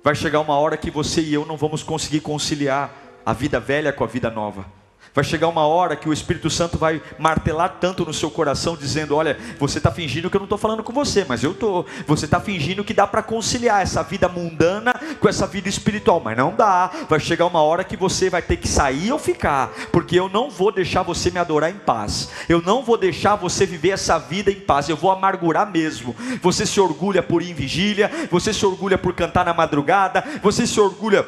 [0.02, 3.92] Vai chegar uma hora que você e eu não vamos conseguir conciliar a vida velha
[3.92, 4.77] com a vida nova.
[5.14, 9.16] Vai chegar uma hora que o Espírito Santo vai martelar tanto no seu coração, dizendo:
[9.16, 11.86] Olha, você está fingindo que eu não estou falando com você, mas eu estou.
[12.06, 16.36] Você está fingindo que dá para conciliar essa vida mundana com essa vida espiritual, mas
[16.36, 16.90] não dá.
[17.08, 20.50] Vai chegar uma hora que você vai ter que sair ou ficar, porque eu não
[20.50, 22.30] vou deixar você me adorar em paz.
[22.48, 24.88] Eu não vou deixar você viver essa vida em paz.
[24.88, 26.14] Eu vou amargurar mesmo.
[26.42, 30.66] Você se orgulha por ir em vigília, você se orgulha por cantar na madrugada, você
[30.66, 31.26] se orgulha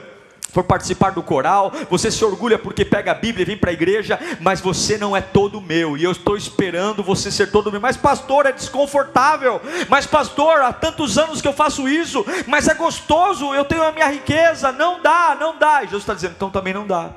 [0.50, 3.72] for participar do coral, você se orgulha porque pega a Bíblia e vem para a
[3.72, 7.80] igreja, mas você não é todo meu, e eu estou esperando você ser todo meu.
[7.80, 12.74] Mas, pastor, é desconfortável, mas, pastor, há tantos anos que eu faço isso, mas é
[12.74, 15.82] gostoso, eu tenho a minha riqueza, não dá, não dá.
[15.82, 17.10] E Jesus está dizendo, então também não dá.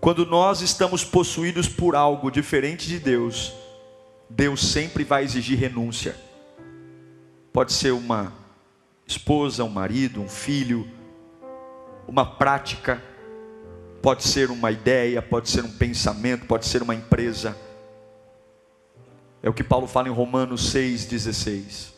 [0.00, 3.52] Quando nós estamos possuídos por algo diferente de Deus,
[4.30, 6.14] Deus sempre vai exigir renúncia.
[7.52, 8.32] Pode ser uma
[9.08, 10.86] esposa, um marido, um filho,
[12.06, 13.02] uma prática,
[14.02, 17.56] pode ser uma ideia, pode ser um pensamento, pode ser uma empresa.
[19.42, 21.88] É o que Paulo fala em Romanos 6,16.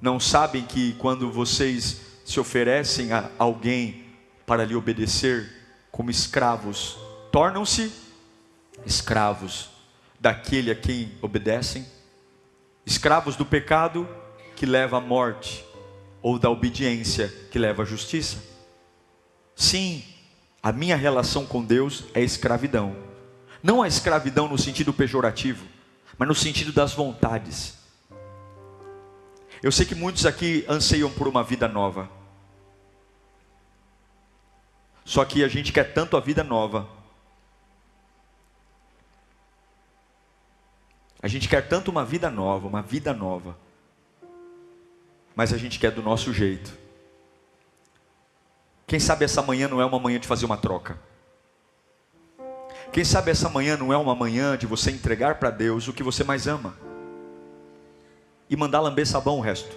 [0.00, 4.04] Não sabem que quando vocês se oferecem a alguém
[4.44, 5.50] para lhe obedecer
[5.90, 6.98] como escravos,
[7.32, 7.90] tornam-se
[8.84, 9.70] escravos
[10.18, 11.86] daquele a quem obedecem,
[12.84, 14.06] escravos do pecado
[14.60, 15.64] que leva à morte,
[16.20, 18.44] ou da obediência que leva à justiça?
[19.56, 20.04] Sim,
[20.62, 22.94] a minha relação com Deus é escravidão.
[23.62, 25.64] Não a escravidão no sentido pejorativo,
[26.18, 27.78] mas no sentido das vontades.
[29.62, 32.10] Eu sei que muitos aqui anseiam por uma vida nova.
[35.06, 36.86] Só que a gente quer tanto a vida nova.
[41.22, 43.56] A gente quer tanto uma vida nova, uma vida nova
[45.40, 46.70] mas a gente quer do nosso jeito.
[48.86, 50.98] Quem sabe essa manhã não é uma manhã de fazer uma troca.
[52.92, 56.02] Quem sabe essa manhã não é uma manhã de você entregar para Deus o que
[56.02, 56.76] você mais ama
[58.50, 59.74] e mandar lamber sabão o resto.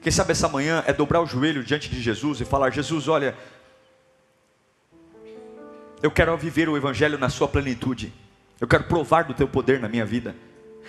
[0.00, 3.36] Quem sabe essa manhã é dobrar o joelho diante de Jesus e falar: Jesus, olha,
[6.00, 8.14] eu quero viver o Evangelho na sua plenitude,
[8.60, 10.36] eu quero provar do teu poder na minha vida.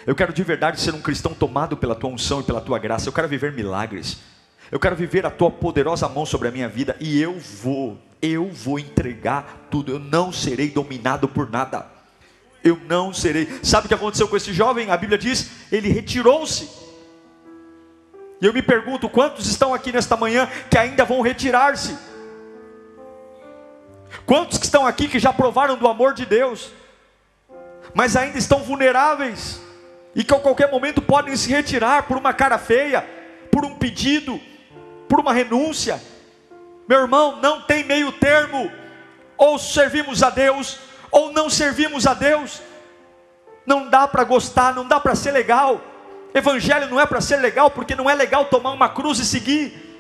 [0.06, 3.08] Eu quero de verdade ser um cristão tomado pela tua unção e pela tua graça.
[3.08, 4.18] Eu quero viver milagres.
[4.72, 8.50] Eu quero viver a tua poderosa mão sobre a minha vida e eu vou, eu
[8.50, 9.92] vou entregar tudo.
[9.92, 11.86] Eu não serei dominado por nada.
[12.64, 13.48] Eu não serei.
[13.62, 14.90] Sabe o que aconteceu com esse jovem?
[14.90, 16.70] A Bíblia diz: ele retirou-se.
[18.42, 21.98] E eu me pergunto: quantos estão aqui nesta manhã que ainda vão retirar-se?
[24.26, 26.72] Quantos que estão aqui que já provaram do amor de Deus,
[27.94, 29.60] mas ainda estão vulneráveis
[30.16, 33.06] e que a qualquer momento podem se retirar por uma cara feia,
[33.52, 34.40] por um pedido,
[35.08, 36.02] por uma renúncia?
[36.88, 38.72] Meu irmão, não tem meio termo.
[39.38, 42.62] Ou servimos a Deus, ou não servimos a Deus.
[43.66, 45.82] Não dá para gostar, não dá para ser legal.
[46.34, 49.91] Evangelho não é para ser legal, porque não é legal tomar uma cruz e seguir.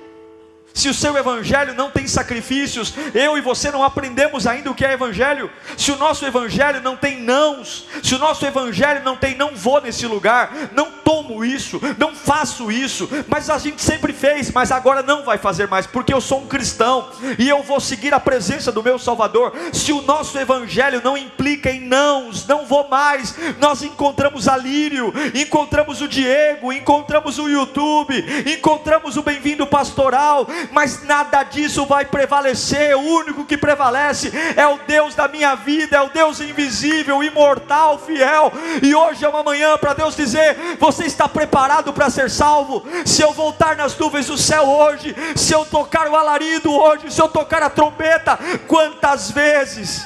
[0.73, 4.85] Se o seu evangelho não tem sacrifícios, eu e você não aprendemos ainda o que
[4.85, 5.49] é evangelho.
[5.77, 9.81] Se o nosso evangelho não tem nãos, se o nosso evangelho não tem não vou
[9.81, 15.03] nesse lugar, não tomo isso, não faço isso, mas a gente sempre fez, mas agora
[15.03, 18.71] não vai fazer mais, porque eu sou um cristão e eu vou seguir a presença
[18.71, 19.53] do meu Salvador.
[19.73, 25.13] Se o nosso evangelho não implica em nãos, não vou mais, nós encontramos a Lírio,
[25.35, 32.95] encontramos o Diego, encontramos o YouTube, encontramos o bem-vindo pastoral mas nada disso vai prevalecer.
[32.95, 37.99] O único que prevalece é o Deus da minha vida, é o Deus invisível, imortal,
[37.99, 38.51] fiel.
[38.81, 42.83] E hoje é uma manhã para Deus dizer: Você está preparado para ser salvo?
[43.05, 47.21] Se eu voltar nas nuvens do céu hoje, se eu tocar o alarido hoje, se
[47.21, 50.05] eu tocar a trombeta, quantas vezes?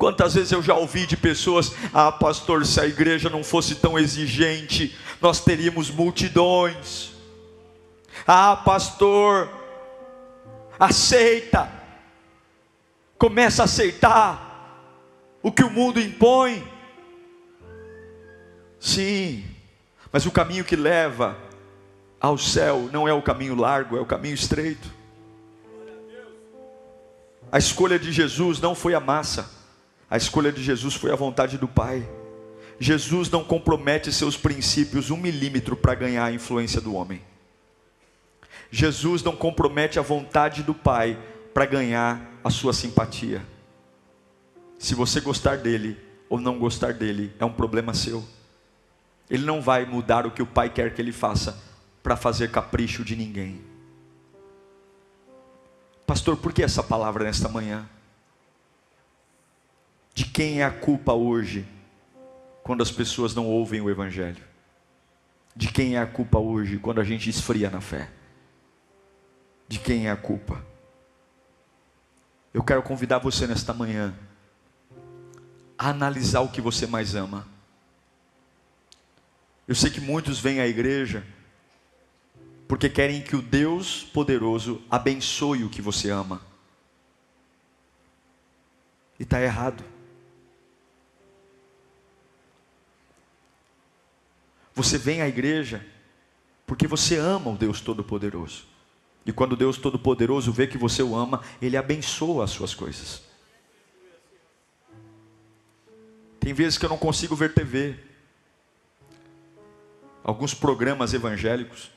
[0.00, 3.98] Quantas vezes eu já ouvi de pessoas: Ah, pastor, se a igreja não fosse tão
[3.98, 7.09] exigente, nós teríamos multidões.
[8.26, 9.48] Ah, pastor,
[10.78, 11.70] aceita.
[13.18, 14.50] Começa a aceitar
[15.42, 16.66] o que o mundo impõe.
[18.78, 19.44] Sim,
[20.10, 21.36] mas o caminho que leva
[22.18, 24.90] ao céu não é o caminho largo, é o caminho estreito.
[27.52, 29.50] A escolha de Jesus não foi a massa,
[30.08, 32.08] a escolha de Jesus foi a vontade do Pai.
[32.78, 37.20] Jesus não compromete seus princípios um milímetro para ganhar a influência do homem.
[38.70, 41.18] Jesus não compromete a vontade do Pai
[41.52, 43.44] para ganhar a sua simpatia.
[44.78, 48.24] Se você gostar dele ou não gostar dele, é um problema seu.
[49.28, 51.60] Ele não vai mudar o que o Pai quer que ele faça
[52.02, 53.60] para fazer capricho de ninguém.
[56.06, 57.88] Pastor, por que essa palavra nesta manhã?
[60.14, 61.66] De quem é a culpa hoje
[62.62, 64.42] quando as pessoas não ouvem o Evangelho?
[65.54, 68.08] De quem é a culpa hoje quando a gente esfria na fé?
[69.70, 70.60] De quem é a culpa.
[72.52, 74.12] Eu quero convidar você nesta manhã
[75.78, 77.46] a analisar o que você mais ama.
[79.68, 81.24] Eu sei que muitos vêm à igreja
[82.66, 86.42] porque querem que o Deus poderoso abençoe o que você ama.
[89.20, 89.84] E está errado.
[94.74, 95.86] Você vem à igreja
[96.66, 98.68] porque você ama o Deus Todo-Poderoso.
[99.24, 103.22] E quando Deus Todo-Poderoso vê que você o ama, Ele abençoa as suas coisas.
[106.38, 107.96] Tem vezes que eu não consigo ver TV,
[110.24, 111.90] alguns programas evangélicos.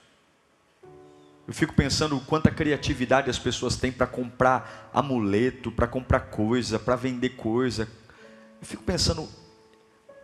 [1.47, 6.95] Eu fico pensando quanta criatividade as pessoas têm para comprar amuleto, para comprar coisa, para
[6.95, 7.87] vender coisa.
[8.61, 9.27] Eu fico pensando,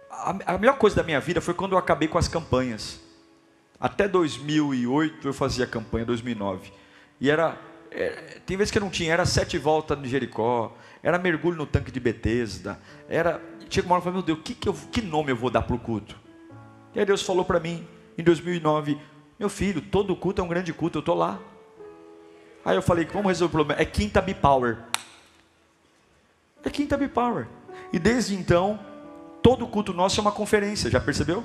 [0.09, 2.99] a, a melhor coisa da minha vida foi quando eu acabei com as campanhas.
[3.79, 6.71] Até 2008 eu fazia campanha, 2009.
[7.19, 7.57] E era,
[7.91, 11.91] é, tem vezes que não tinha, era sete voltas de Jericó, era mergulho no tanque
[11.91, 15.31] de Betesda, era, chega uma hora e falei, meu Deus, que, que, eu, que nome
[15.31, 16.15] eu vou dar para o culto?
[16.93, 18.97] E aí Deus falou para mim, em 2009,
[19.37, 21.39] meu filho, todo culto é um grande culto, eu estou lá.
[22.65, 24.77] Aí eu falei, vamos resolver o problema, é Quinta B-Power.
[26.63, 27.47] É Quinta B-Power.
[27.93, 28.79] E desde então,
[29.41, 31.43] todo culto nosso é uma conferência, já percebeu?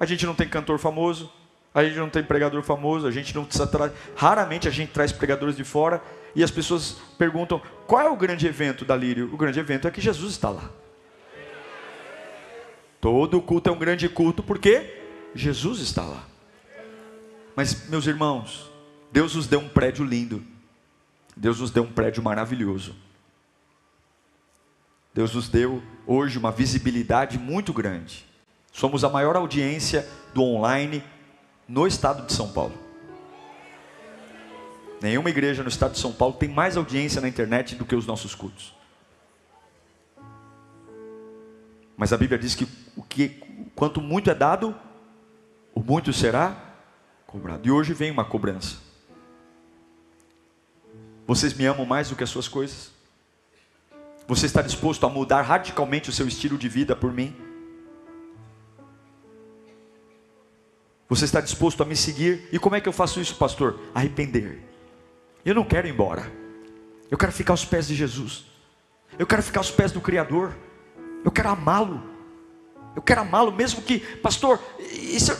[0.00, 1.30] A gente não tem cantor famoso,
[1.74, 5.56] a gente não tem pregador famoso, a gente não traz, raramente a gente traz pregadores
[5.56, 6.00] de fora
[6.32, 9.34] e as pessoas perguntam: qual é o grande evento da Lírio?
[9.34, 10.70] O grande evento é que Jesus está lá.
[13.00, 15.00] Todo culto é um grande culto porque
[15.34, 16.24] Jesus está lá.
[17.56, 18.70] Mas, meus irmãos,
[19.12, 20.42] Deus nos deu um prédio lindo,
[21.36, 22.94] Deus nos deu um prédio maravilhoso.
[25.12, 28.26] Deus nos deu hoje uma visibilidade muito grande.
[28.72, 31.04] Somos a maior audiência do online
[31.68, 32.74] no estado de São Paulo.
[35.00, 38.06] Nenhuma igreja no estado de São Paulo tem mais audiência na internet do que os
[38.06, 38.74] nossos cultos.
[41.96, 43.40] Mas a Bíblia diz que o que
[43.74, 44.74] quanto muito é dado,
[45.74, 46.56] o muito será
[47.26, 47.66] cobrado.
[47.66, 48.76] E hoje vem uma cobrança.
[51.26, 52.90] Vocês me amam mais do que as suas coisas?
[54.26, 57.34] Você está disposto a mudar radicalmente o seu estilo de vida por mim?
[61.14, 62.48] Você está disposto a me seguir?
[62.50, 63.78] E como é que eu faço isso, pastor?
[63.94, 64.58] Arrepender.
[65.44, 66.28] Eu não quero ir embora.
[67.08, 68.44] Eu quero ficar aos pés de Jesus.
[69.16, 70.56] Eu quero ficar aos pés do Criador.
[71.24, 72.02] Eu quero amá-lo.
[72.96, 74.58] Eu quero amá-lo, mesmo que, pastor,
[74.90, 75.32] isso,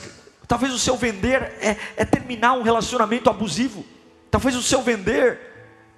[0.47, 3.85] talvez o seu vender é, é terminar um relacionamento abusivo.
[4.31, 5.41] Talvez o seu vender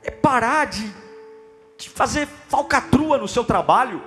[0.02, 0.90] é parar de,
[1.76, 4.02] de fazer falcatrua no seu trabalho.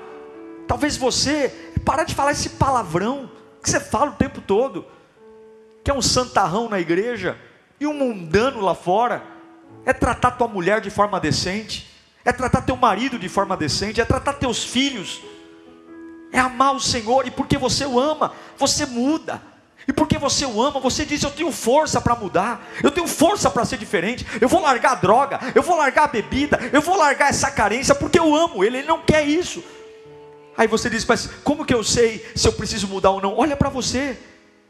[0.68, 3.30] Talvez você é parar de falar esse palavrão
[3.62, 4.98] que você fala o tempo todo.
[5.90, 7.36] Que é um santarrão na igreja
[7.80, 9.24] e um mundano lá fora.
[9.84, 11.92] É tratar tua mulher de forma decente.
[12.24, 14.00] É tratar teu marido de forma decente.
[14.00, 15.20] É tratar teus filhos
[16.32, 19.42] é amar o Senhor, e porque você o ama, você muda.
[19.88, 23.50] E porque você o ama, você diz: Eu tenho força para mudar, eu tenho força
[23.50, 26.96] para ser diferente, eu vou largar a droga, eu vou largar a bebida, eu vou
[26.96, 29.64] largar essa carência, porque eu amo Ele, Ele não quer isso.
[30.56, 33.36] Aí você diz: Mas como que eu sei se eu preciso mudar ou não?
[33.36, 34.16] Olha para você,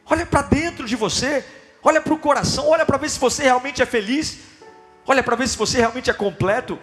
[0.10, 1.46] olha para dentro de você,
[1.84, 4.40] olha para o coração, olha para ver se você realmente é feliz,
[5.06, 6.80] olha para ver se você realmente é completo.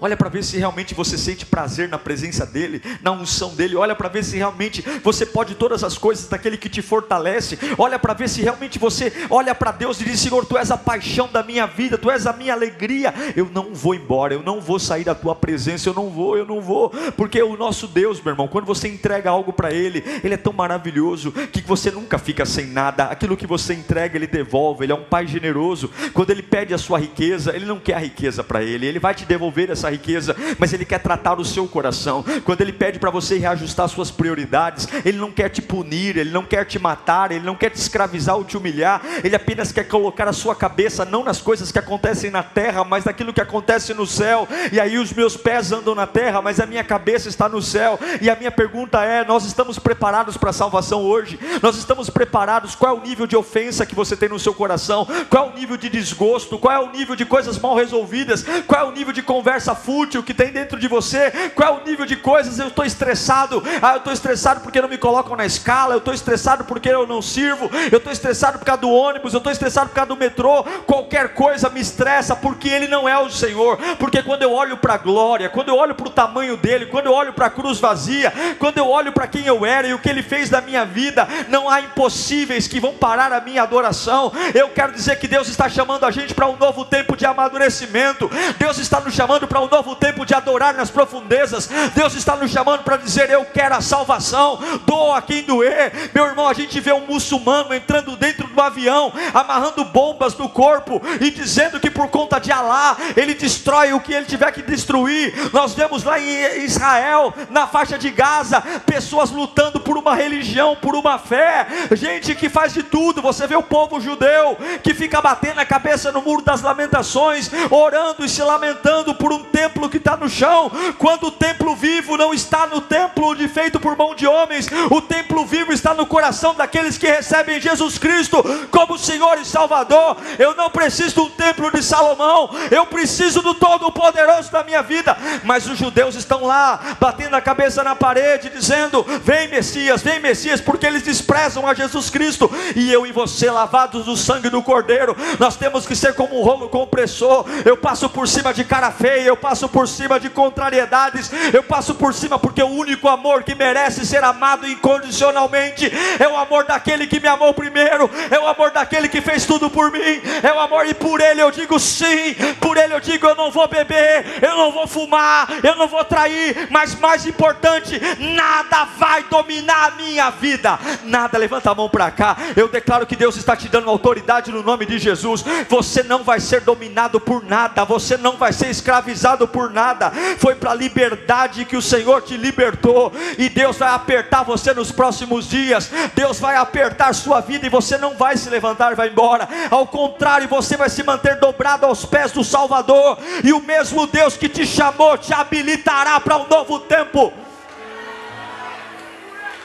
[0.00, 3.76] Olha para ver se realmente você sente prazer na presença dEle, na unção dEle.
[3.76, 7.56] Olha para ver se realmente você pode todas as coisas daquele que te fortalece.
[7.78, 10.76] Olha para ver se realmente você olha para Deus e diz: Senhor, Tu és a
[10.76, 13.14] paixão da minha vida, Tu és a minha alegria.
[13.36, 16.44] Eu não vou embora, eu não vou sair da Tua presença, eu não vou, eu
[16.44, 16.90] não vou.
[17.16, 20.52] Porque o nosso Deus, meu irmão, quando você entrega algo para Ele, Ele é tão
[20.52, 23.04] maravilhoso que você nunca fica sem nada.
[23.04, 24.84] Aquilo que você entrega, Ele devolve.
[24.84, 25.88] Ele é um Pai generoso.
[26.12, 29.14] Quando Ele pede a sua riqueza, Ele não quer a riqueza para Ele, Ele vai
[29.14, 32.24] te devolver essa essa riqueza, mas Ele quer tratar o seu coração.
[32.44, 36.44] Quando Ele pede para você reajustar suas prioridades, Ele não quer te punir, Ele não
[36.44, 40.26] quer te matar, Ele não quer te escravizar ou te humilhar, Ele apenas quer colocar
[40.28, 44.06] a sua cabeça não nas coisas que acontecem na terra, mas naquilo que acontece no
[44.06, 44.48] céu.
[44.72, 47.98] E aí os meus pés andam na terra, mas a minha cabeça está no céu.
[48.20, 51.38] E a minha pergunta é: nós estamos preparados para a salvação hoje?
[51.62, 52.74] Nós estamos preparados?
[52.74, 55.06] Qual é o nível de ofensa que você tem no seu coração?
[55.28, 56.58] Qual é o nível de desgosto?
[56.58, 58.44] Qual é o nível de coisas mal resolvidas?
[58.66, 61.84] Qual é o nível de conversa fútil que tem dentro de você, qual é o
[61.84, 65.46] nível de coisas, eu estou estressado, ah, eu estou estressado porque não me colocam na
[65.46, 69.32] escala, eu estou estressado porque eu não sirvo, eu estou estressado por causa do ônibus,
[69.32, 73.18] eu estou estressado por causa do metrô, qualquer coisa me estressa, porque Ele não é
[73.18, 76.56] o Senhor, porque quando eu olho para a glória, quando eu olho para o tamanho
[76.56, 79.86] dele, quando eu olho para a cruz vazia, quando eu olho para quem eu era
[79.86, 83.40] e o que Ele fez da minha vida, não há impossíveis que vão parar a
[83.40, 84.32] minha adoração.
[84.54, 88.30] Eu quero dizer que Deus está chamando a gente para um novo tempo de amadurecimento,
[88.58, 91.68] Deus está nos chamando para um novo tempo de adorar nas profundezas.
[91.94, 96.10] Deus está nos chamando para dizer: Eu quero a salvação, doa quem doer.
[96.14, 101.00] Meu irmão, a gente vê um muçulmano entrando dentro do avião, amarrando bombas no corpo
[101.20, 105.34] e dizendo que por conta de Alá ele destrói o que ele tiver que destruir.
[105.52, 110.94] Nós vemos lá em Israel, na faixa de Gaza, pessoas lutando por uma religião, por
[110.94, 113.22] uma fé, gente que faz de tudo.
[113.22, 118.24] Você vê o povo judeu que fica batendo a cabeça no muro das lamentações, orando
[118.24, 122.34] e se lamentando por um templo que está no chão, quando o templo vivo não
[122.34, 126.56] está no templo de feito por mão de homens, o templo vivo está no coração
[126.56, 128.42] daqueles que recebem Jesus Cristo
[128.72, 130.16] como Senhor e Salvador.
[130.40, 135.16] Eu não preciso um templo de Salomão, eu preciso do Todo-Poderoso da minha vida.
[135.44, 140.60] Mas os judeus estão lá, batendo a cabeça na parede, dizendo: Vem Messias, vem Messias,
[140.60, 142.50] porque eles desprezam a Jesus Cristo.
[142.74, 146.42] E eu e você, lavados do sangue do Cordeiro, nós temos que ser como um
[146.42, 147.44] rolo compressor.
[147.64, 151.94] Eu passo por cima de cara feia, eu passo por cima de contrariedades, eu passo
[151.94, 157.06] por cima porque o único amor que merece ser amado incondicionalmente é o amor daquele
[157.06, 160.58] que me amou primeiro, é o amor daquele que fez tudo por mim, é o
[160.58, 164.24] amor e por ele eu digo sim, por ele eu digo eu não vou beber,
[164.40, 169.90] eu não vou fumar, eu não vou trair, mas mais importante, nada vai dominar a
[169.90, 173.90] minha vida, nada, levanta a mão para cá, eu declaro que Deus está te dando
[173.90, 178.50] autoridade no nome de Jesus, você não vai ser dominado por nada, você não vai
[178.50, 183.76] ser escravizado por nada, foi para a liberdade que o Senhor te libertou, e Deus
[183.76, 188.36] vai apertar você nos próximos dias, Deus vai apertar sua vida e você não vai
[188.36, 193.18] se levantar vai embora, ao contrário, você vai se manter dobrado aos pés do Salvador,
[193.42, 197.32] e o mesmo Deus que te chamou te habilitará para um novo tempo.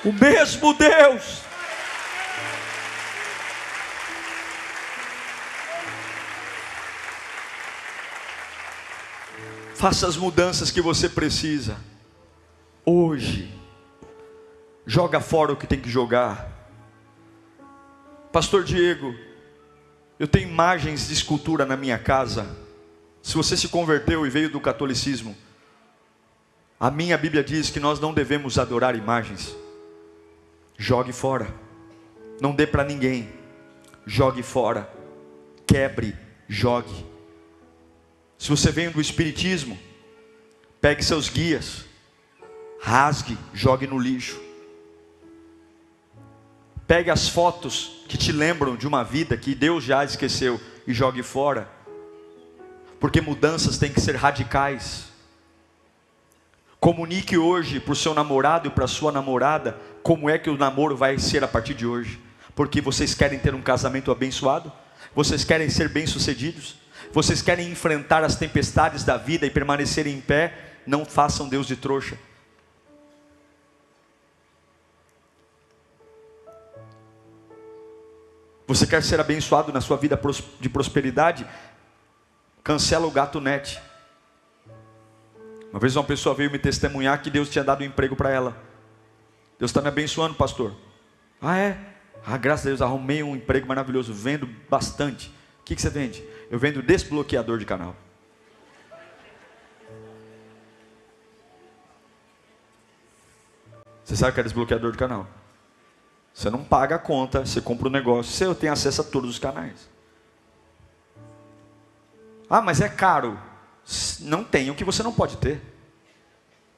[0.03, 1.49] O mesmo Deus
[9.76, 11.78] Faça as mudanças que você precisa.
[12.86, 13.54] Hoje.
[14.86, 16.50] Joga fora o que tem que jogar.
[18.32, 19.16] Pastor Diego,
[20.20, 22.46] eu tenho imagens de escultura na minha casa.
[23.22, 25.36] Se você se converteu e veio do catolicismo,
[26.80, 29.56] a minha Bíblia diz que nós não devemos adorar imagens.
[30.78, 31.54] Jogue fora.
[32.42, 33.30] Não dê para ninguém.
[34.06, 34.90] Jogue fora.
[35.68, 36.16] Quebre,
[36.48, 37.09] jogue.
[38.40, 39.78] Se você vem do Espiritismo,
[40.80, 41.84] pegue seus guias,
[42.80, 44.40] rasgue, jogue no lixo.
[46.88, 51.22] Pegue as fotos que te lembram de uma vida que Deus já esqueceu e jogue
[51.22, 51.70] fora.
[52.98, 55.10] Porque mudanças têm que ser radicais.
[56.80, 60.58] Comunique hoje para o seu namorado e para a sua namorada como é que o
[60.58, 62.18] namoro vai ser a partir de hoje.
[62.56, 64.72] Porque vocês querem ter um casamento abençoado?
[65.14, 66.79] Vocês querem ser bem-sucedidos?
[67.12, 70.53] Vocês querem enfrentar as tempestades da vida e permanecer em pé?
[70.86, 72.18] Não façam Deus de trouxa.
[78.68, 80.20] Você quer ser abençoado na sua vida
[80.60, 81.47] de prosperidade?
[82.64, 83.82] Cancela o gato net.
[85.72, 88.55] Uma vez uma pessoa veio me testemunhar que Deus tinha dado um emprego para ela.
[89.57, 90.76] Deus está me abençoando, pastor.
[91.41, 91.80] Ah, é?
[92.24, 95.30] Ah, graças a Deus, arrumei um emprego maravilhoso, vendo bastante.
[95.62, 96.24] O que, que você vende?
[96.50, 97.95] Eu vendo desbloqueador de canal.
[104.04, 105.28] Você sabe o que é desbloqueador de canal?
[106.34, 109.30] Você não paga a conta, você compra o um negócio, você tem acesso a todos
[109.30, 109.89] os canais.
[112.50, 113.39] Ah, mas é caro
[114.22, 115.62] não tem o que você não pode ter.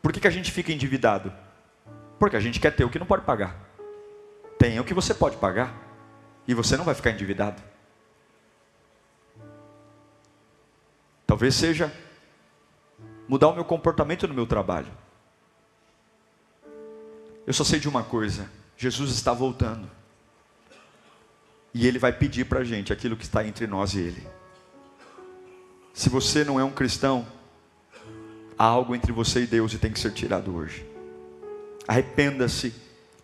[0.01, 1.31] Por que, que a gente fica endividado?
[2.17, 3.55] Porque a gente quer ter o que não pode pagar.
[4.57, 5.73] Tenha o que você pode pagar.
[6.47, 7.61] E você não vai ficar endividado.
[11.31, 11.89] Talvez seja
[13.25, 14.91] mudar o meu comportamento no meu trabalho.
[17.47, 19.89] Eu só sei de uma coisa: Jesus está voltando.
[21.73, 24.27] E Ele vai pedir para a gente aquilo que está entre nós e Ele.
[25.93, 27.25] Se você não é um cristão,
[28.59, 30.85] há algo entre você e Deus e tem que ser tirado hoje.
[31.87, 32.75] Arrependa-se,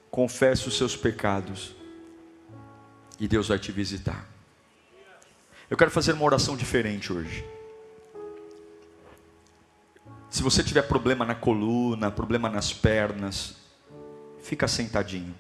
[0.10, 1.76] confesse os seus pecados
[3.20, 4.26] e Deus vai te visitar.
[5.70, 7.57] Eu quero fazer uma oração diferente hoje.
[10.30, 13.56] Se você tiver problema na coluna, problema nas pernas,
[14.42, 15.34] fica sentadinho.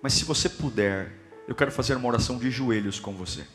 [0.00, 1.12] Mas se você puder,
[1.48, 3.46] eu quero fazer uma oração de joelhos com você.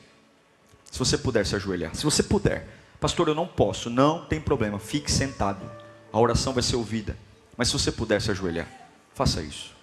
[0.91, 2.67] Se você puder se ajoelhar, se você puder,
[2.99, 3.89] Pastor, eu não posso.
[3.89, 5.69] Não tem problema, fique sentado.
[6.11, 7.15] A oração vai ser ouvida.
[7.55, 8.67] Mas se você puder se ajoelhar,
[9.13, 9.75] faça isso.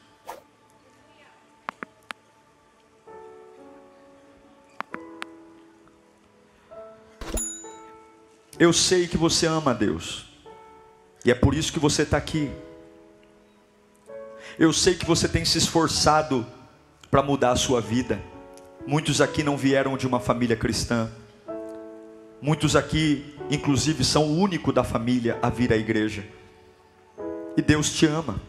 [8.59, 10.27] Eu sei que você ama a Deus,
[11.25, 12.51] e é por isso que você está aqui.
[14.59, 16.47] Eu sei que você tem se esforçado
[17.11, 18.21] para mudar a sua vida.
[18.87, 21.11] Muitos aqui não vieram de uma família cristã.
[22.43, 26.25] Muitos aqui, inclusive, são o único da família a vir à igreja.
[27.57, 28.41] E Deus te ama.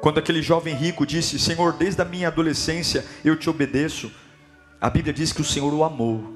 [0.00, 4.12] Quando aquele jovem rico disse: Senhor, desde a minha adolescência eu te obedeço,
[4.80, 6.32] a Bíblia diz que o Senhor o amou.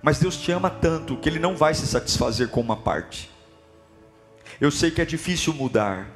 [0.00, 3.33] Mas Deus te ama tanto que Ele não vai se satisfazer com uma parte.
[4.60, 6.08] Eu sei que é difícil mudar.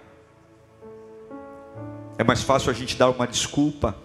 [2.16, 3.96] É mais fácil a gente dar uma desculpa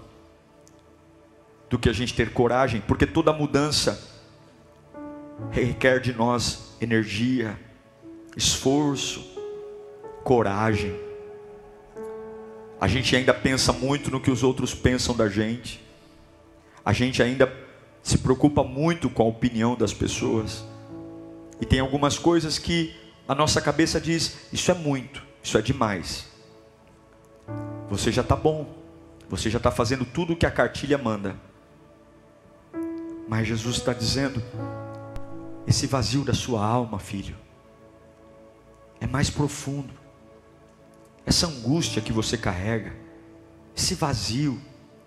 [1.69, 3.99] do que a gente ter coragem, porque toda mudança
[5.51, 7.59] requer de nós energia,
[8.37, 9.25] esforço,
[10.23, 10.95] coragem.
[12.79, 15.81] A gente ainda pensa muito no que os outros pensam da gente.
[16.83, 17.51] A gente ainda
[18.01, 20.65] se preocupa muito com a opinião das pessoas.
[21.61, 22.93] E tem algumas coisas que
[23.27, 26.27] a nossa cabeça diz: isso é muito, isso é demais.
[27.89, 28.75] Você já está bom,
[29.29, 31.35] você já está fazendo tudo o que a cartilha manda.
[33.27, 34.41] Mas Jesus está dizendo:
[35.65, 37.35] esse vazio da sua alma, filho,
[38.99, 39.93] é mais profundo.
[41.25, 42.93] Essa angústia que você carrega,
[43.75, 44.61] esse vazio,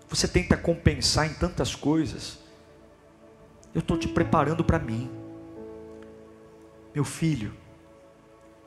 [0.09, 2.39] você tenta compensar em tantas coisas.
[3.75, 5.09] Eu estou te preparando para mim,
[6.95, 7.53] meu filho,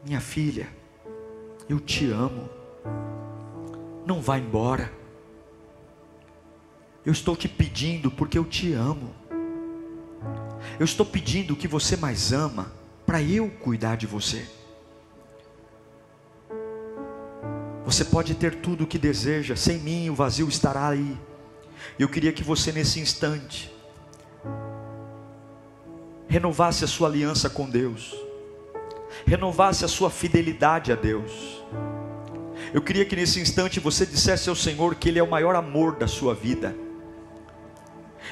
[0.04, 0.68] minha filha,
[1.68, 2.48] eu te amo.
[4.06, 4.92] Não vá embora.
[7.04, 9.14] Eu estou te pedindo porque eu te amo.
[10.78, 12.72] Eu estou pedindo o que você mais ama
[13.06, 14.46] para eu cuidar de você.
[17.84, 21.18] Você pode ter tudo o que deseja, sem mim o vazio estará aí.
[21.98, 23.74] Eu queria que você nesse instante
[26.28, 28.14] renovasse a sua aliança com Deus,
[29.30, 31.30] renovasse a sua fidelidade a Deus.
[32.74, 35.94] Eu queria que nesse instante você dissesse ao Senhor que Ele é o maior amor
[35.94, 36.74] da sua vida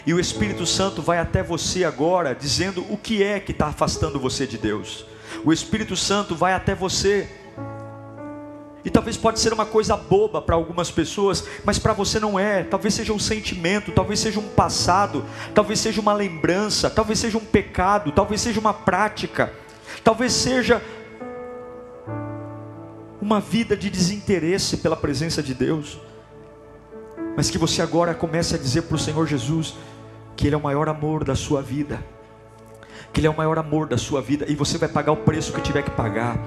[0.05, 4.19] e o Espírito Santo vai até você agora, dizendo o que é que está afastando
[4.19, 5.07] você de Deus.
[5.45, 7.29] O Espírito Santo vai até você
[8.85, 12.65] E talvez pode ser uma coisa boba para algumas pessoas, mas para você não é.
[12.65, 15.25] Talvez seja um sentimento, talvez seja um passado,
[15.55, 19.53] talvez seja uma lembrança, talvez seja um pecado, talvez seja uma prática,
[20.03, 20.83] talvez seja
[23.21, 25.99] uma vida de desinteresse pela presença de Deus.
[27.37, 29.77] Mas que você agora comece a dizer para o Senhor Jesus
[30.37, 32.03] que Ele é o maior amor da sua vida,
[33.13, 35.53] que Ele é o maior amor da sua vida, e você vai pagar o preço
[35.53, 36.39] que tiver que pagar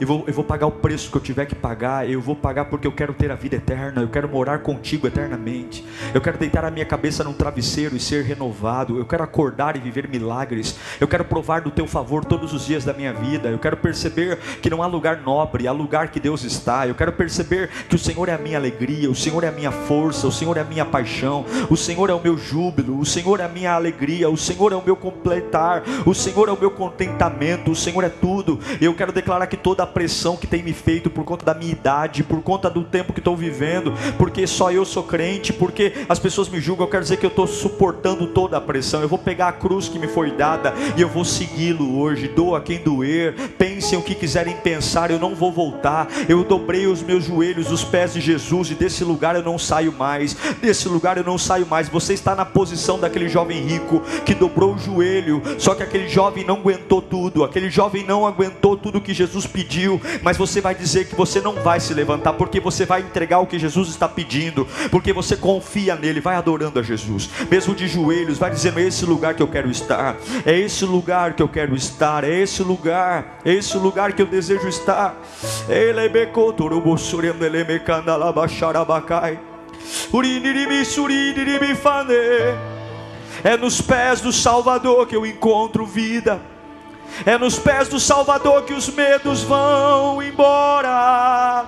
[0.00, 2.64] eu vou, eu vou pagar o preço que eu tiver que pagar, eu vou pagar
[2.64, 5.84] porque eu quero ter a vida eterna, eu quero morar contigo eternamente,
[6.14, 9.78] eu quero deitar a minha cabeça num travesseiro e ser renovado, eu quero acordar e
[9.78, 13.58] viver milagres, eu quero provar do teu favor todos os dias da minha vida, eu
[13.58, 17.68] quero perceber que não há lugar nobre, há lugar que Deus está, eu quero perceber
[17.86, 20.56] que o Senhor é a minha alegria, o Senhor é a minha força, o Senhor
[20.56, 23.72] é a minha paixão, o Senhor é o meu júbilo, o Senhor é a minha
[23.72, 28.02] alegria, o Senhor é o meu completar, o Senhor é o meu contentamento, o Senhor
[28.02, 31.44] é tudo, eu quero declarar que toda a pressão que tem me feito por conta
[31.44, 35.52] da minha idade, por conta do tempo que estou vivendo, porque só eu sou crente,
[35.52, 39.02] porque as pessoas me julgam, eu quero dizer que eu estou suportando toda a pressão.
[39.02, 42.28] Eu vou pegar a cruz que me foi dada e eu vou segui-lo hoje.
[42.28, 46.08] Doa quem doer, pensem o que quiserem pensar, eu não vou voltar.
[46.28, 49.92] Eu dobrei os meus joelhos, os pés de Jesus, e desse lugar eu não saio
[49.92, 50.36] mais.
[50.60, 51.88] Desse lugar eu não saio mais.
[51.88, 56.44] Você está na posição daquele jovem rico que dobrou o joelho, só que aquele jovem
[56.44, 60.74] não aguentou tudo, aquele jovem não aguentou tudo que Jesus pediu pediu, mas você vai
[60.74, 64.08] dizer que você não vai se levantar, porque você vai entregar o que Jesus está
[64.08, 68.82] pedindo, porque você confia nele, vai adorando a Jesus, mesmo de joelhos, vai dizendo: é
[68.82, 72.62] esse lugar que eu quero estar, é esse lugar que eu quero estar, é esse
[72.62, 75.16] lugar, é esse lugar que eu desejo estar.
[75.68, 76.08] Ele é
[83.42, 86.40] é nos pés do Salvador que eu encontro vida.
[87.24, 91.66] É nos pés do Salvador que os medos vão embora.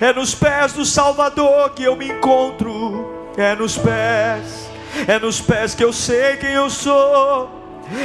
[0.00, 3.30] É nos pés do Salvador que eu me encontro.
[3.36, 4.70] É nos pés,
[5.06, 7.50] é nos pés que eu sei quem eu sou.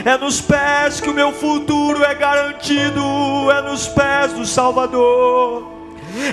[0.03, 3.01] É nos pés que o meu futuro é garantido.
[3.51, 5.74] É nos pés do Salvador.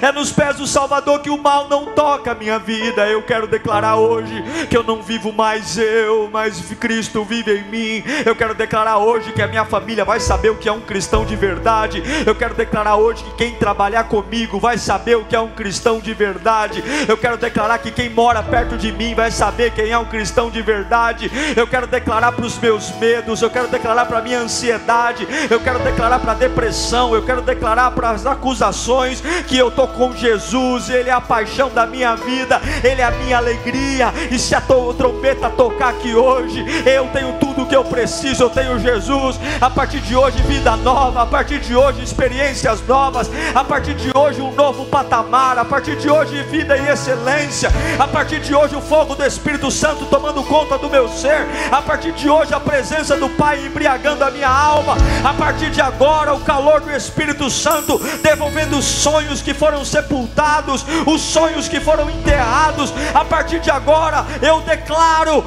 [0.00, 3.06] É nos pés do Salvador que o mal não toca a minha vida.
[3.08, 8.04] Eu quero declarar hoje que eu não vivo mais eu, mas Cristo vive em mim.
[8.24, 11.24] Eu quero declarar hoje que a minha família vai saber o que é um cristão
[11.24, 12.02] de verdade.
[12.26, 15.98] Eu quero declarar hoje que quem trabalhar comigo vai saber o que é um cristão
[15.98, 16.82] de verdade.
[17.08, 20.50] Eu quero declarar que quem mora perto de mim vai saber quem é um cristão
[20.50, 21.30] de verdade.
[21.56, 25.60] Eu quero declarar para os meus medos, eu quero declarar para a minha ansiedade, eu
[25.60, 30.14] quero declarar para a depressão, eu quero declarar para as acusações que eu estou com
[30.14, 34.12] Jesus, Ele é a paixão da minha vida, Ele é a minha alegria.
[34.30, 38.50] E se a trombeta tocar aqui hoje, eu tenho tudo o que eu preciso, eu
[38.50, 39.38] tenho Jesus.
[39.60, 44.10] A partir de hoje, vida nova, a partir de hoje, experiências novas, a partir de
[44.16, 48.76] hoje, um novo patamar, a partir de hoje, vida em excelência, a partir de hoje,
[48.76, 52.60] o fogo do Espírito Santo tomando conta do meu ser, a partir de hoje, a
[52.60, 57.48] presença do Pai embriagando a minha alma, a partir de agora, o calor do Espírito
[57.48, 62.92] Santo devolvendo sonhos que foram sepultados, os sonhos que foram enterrados.
[63.14, 65.44] A partir de agora, eu declaro: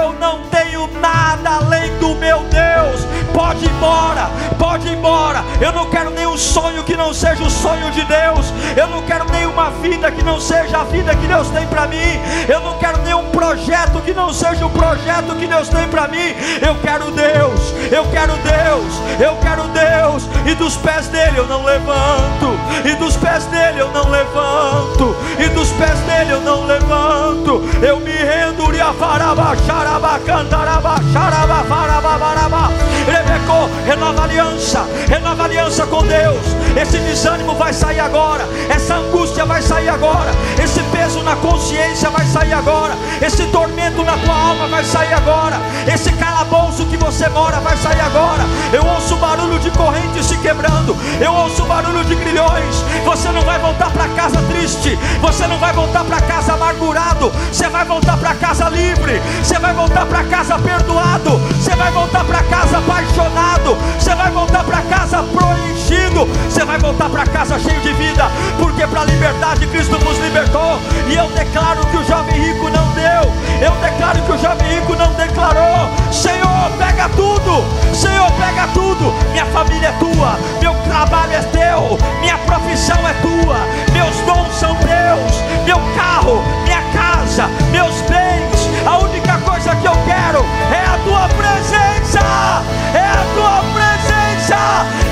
[0.00, 3.00] eu não tenho nada além do meu Deus.
[3.34, 5.44] Pode ir embora, pode ir embora.
[5.60, 8.52] Eu não quero nenhum sonho que não seja o sonho de Deus.
[8.76, 12.20] Eu não quero nenhuma vida que não seja a vida que Deus tem para mim.
[12.48, 16.36] Eu não quero nenhum projeto que não seja o projeto que Deus tem para mim.
[16.62, 20.22] Eu quero Deus, eu quero Deus, eu quero Deus.
[20.46, 25.16] E dos pés dele eu não levanto, e dos pés dele dele eu não levanto,
[25.38, 27.62] e dos pés dele eu não levanto.
[27.82, 28.66] Eu me rendo,
[33.06, 36.44] Rebecô, renova aliança, renova aliança com Deus.
[36.80, 40.30] Esse desânimo vai sair agora, essa angústia vai sair agora,
[40.62, 44.18] esse peso na consciência vai sair agora, esse tormento na
[44.76, 45.58] vai sair agora,
[45.92, 48.44] esse calabouço que você mora vai sair agora.
[48.72, 52.84] Eu ouço barulho de correntes se quebrando, eu ouço barulho de grilhões.
[53.04, 57.68] Você não vai voltar para casa triste, você não vai voltar para casa amargurado, você
[57.68, 62.42] vai voltar para casa livre, você vai voltar para casa perdoado, você vai voltar para
[62.42, 67.92] casa apaixonado, você vai voltar para casa preenchido, você vai voltar para casa cheio de
[67.94, 70.78] vida, porque para a liberdade Cristo nos libertou.
[71.08, 74.94] E eu declaro que o jovem rico não deu, eu declaro que o jovem rico
[74.96, 75.88] não declarou.
[76.10, 79.14] Senhor, pega tudo, Senhor, pega tudo.
[79.30, 83.56] Minha família é tua, meu trabalho é teu, minha profissão é tua,
[83.92, 88.68] meus dons são teus, meu carro, minha casa, meus bens.
[88.84, 92.20] A única coisa que eu quero é a tua presença,
[92.94, 94.56] é a tua presença.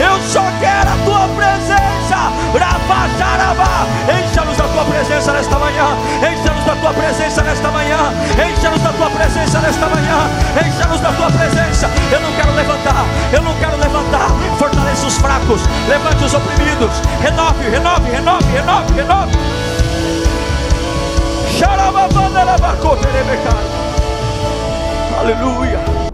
[0.00, 1.54] Eu só quero a tua presença
[4.54, 5.84] Encha-nos da tua presença nesta manhã.
[6.18, 7.98] Encha-nos da tua presença nesta manhã.
[8.32, 10.30] Encha-nos da tua presença nesta manhã.
[10.64, 11.90] Encha-nos da tua presença.
[12.12, 13.04] Eu não quero levantar.
[13.32, 14.28] Eu não quero levantar.
[14.56, 15.62] Fortaleça os fracos.
[15.88, 16.90] Levante os oprimidos.
[17.20, 19.32] Renove, renove, renove, renove, renove.
[25.18, 26.13] Aleluia.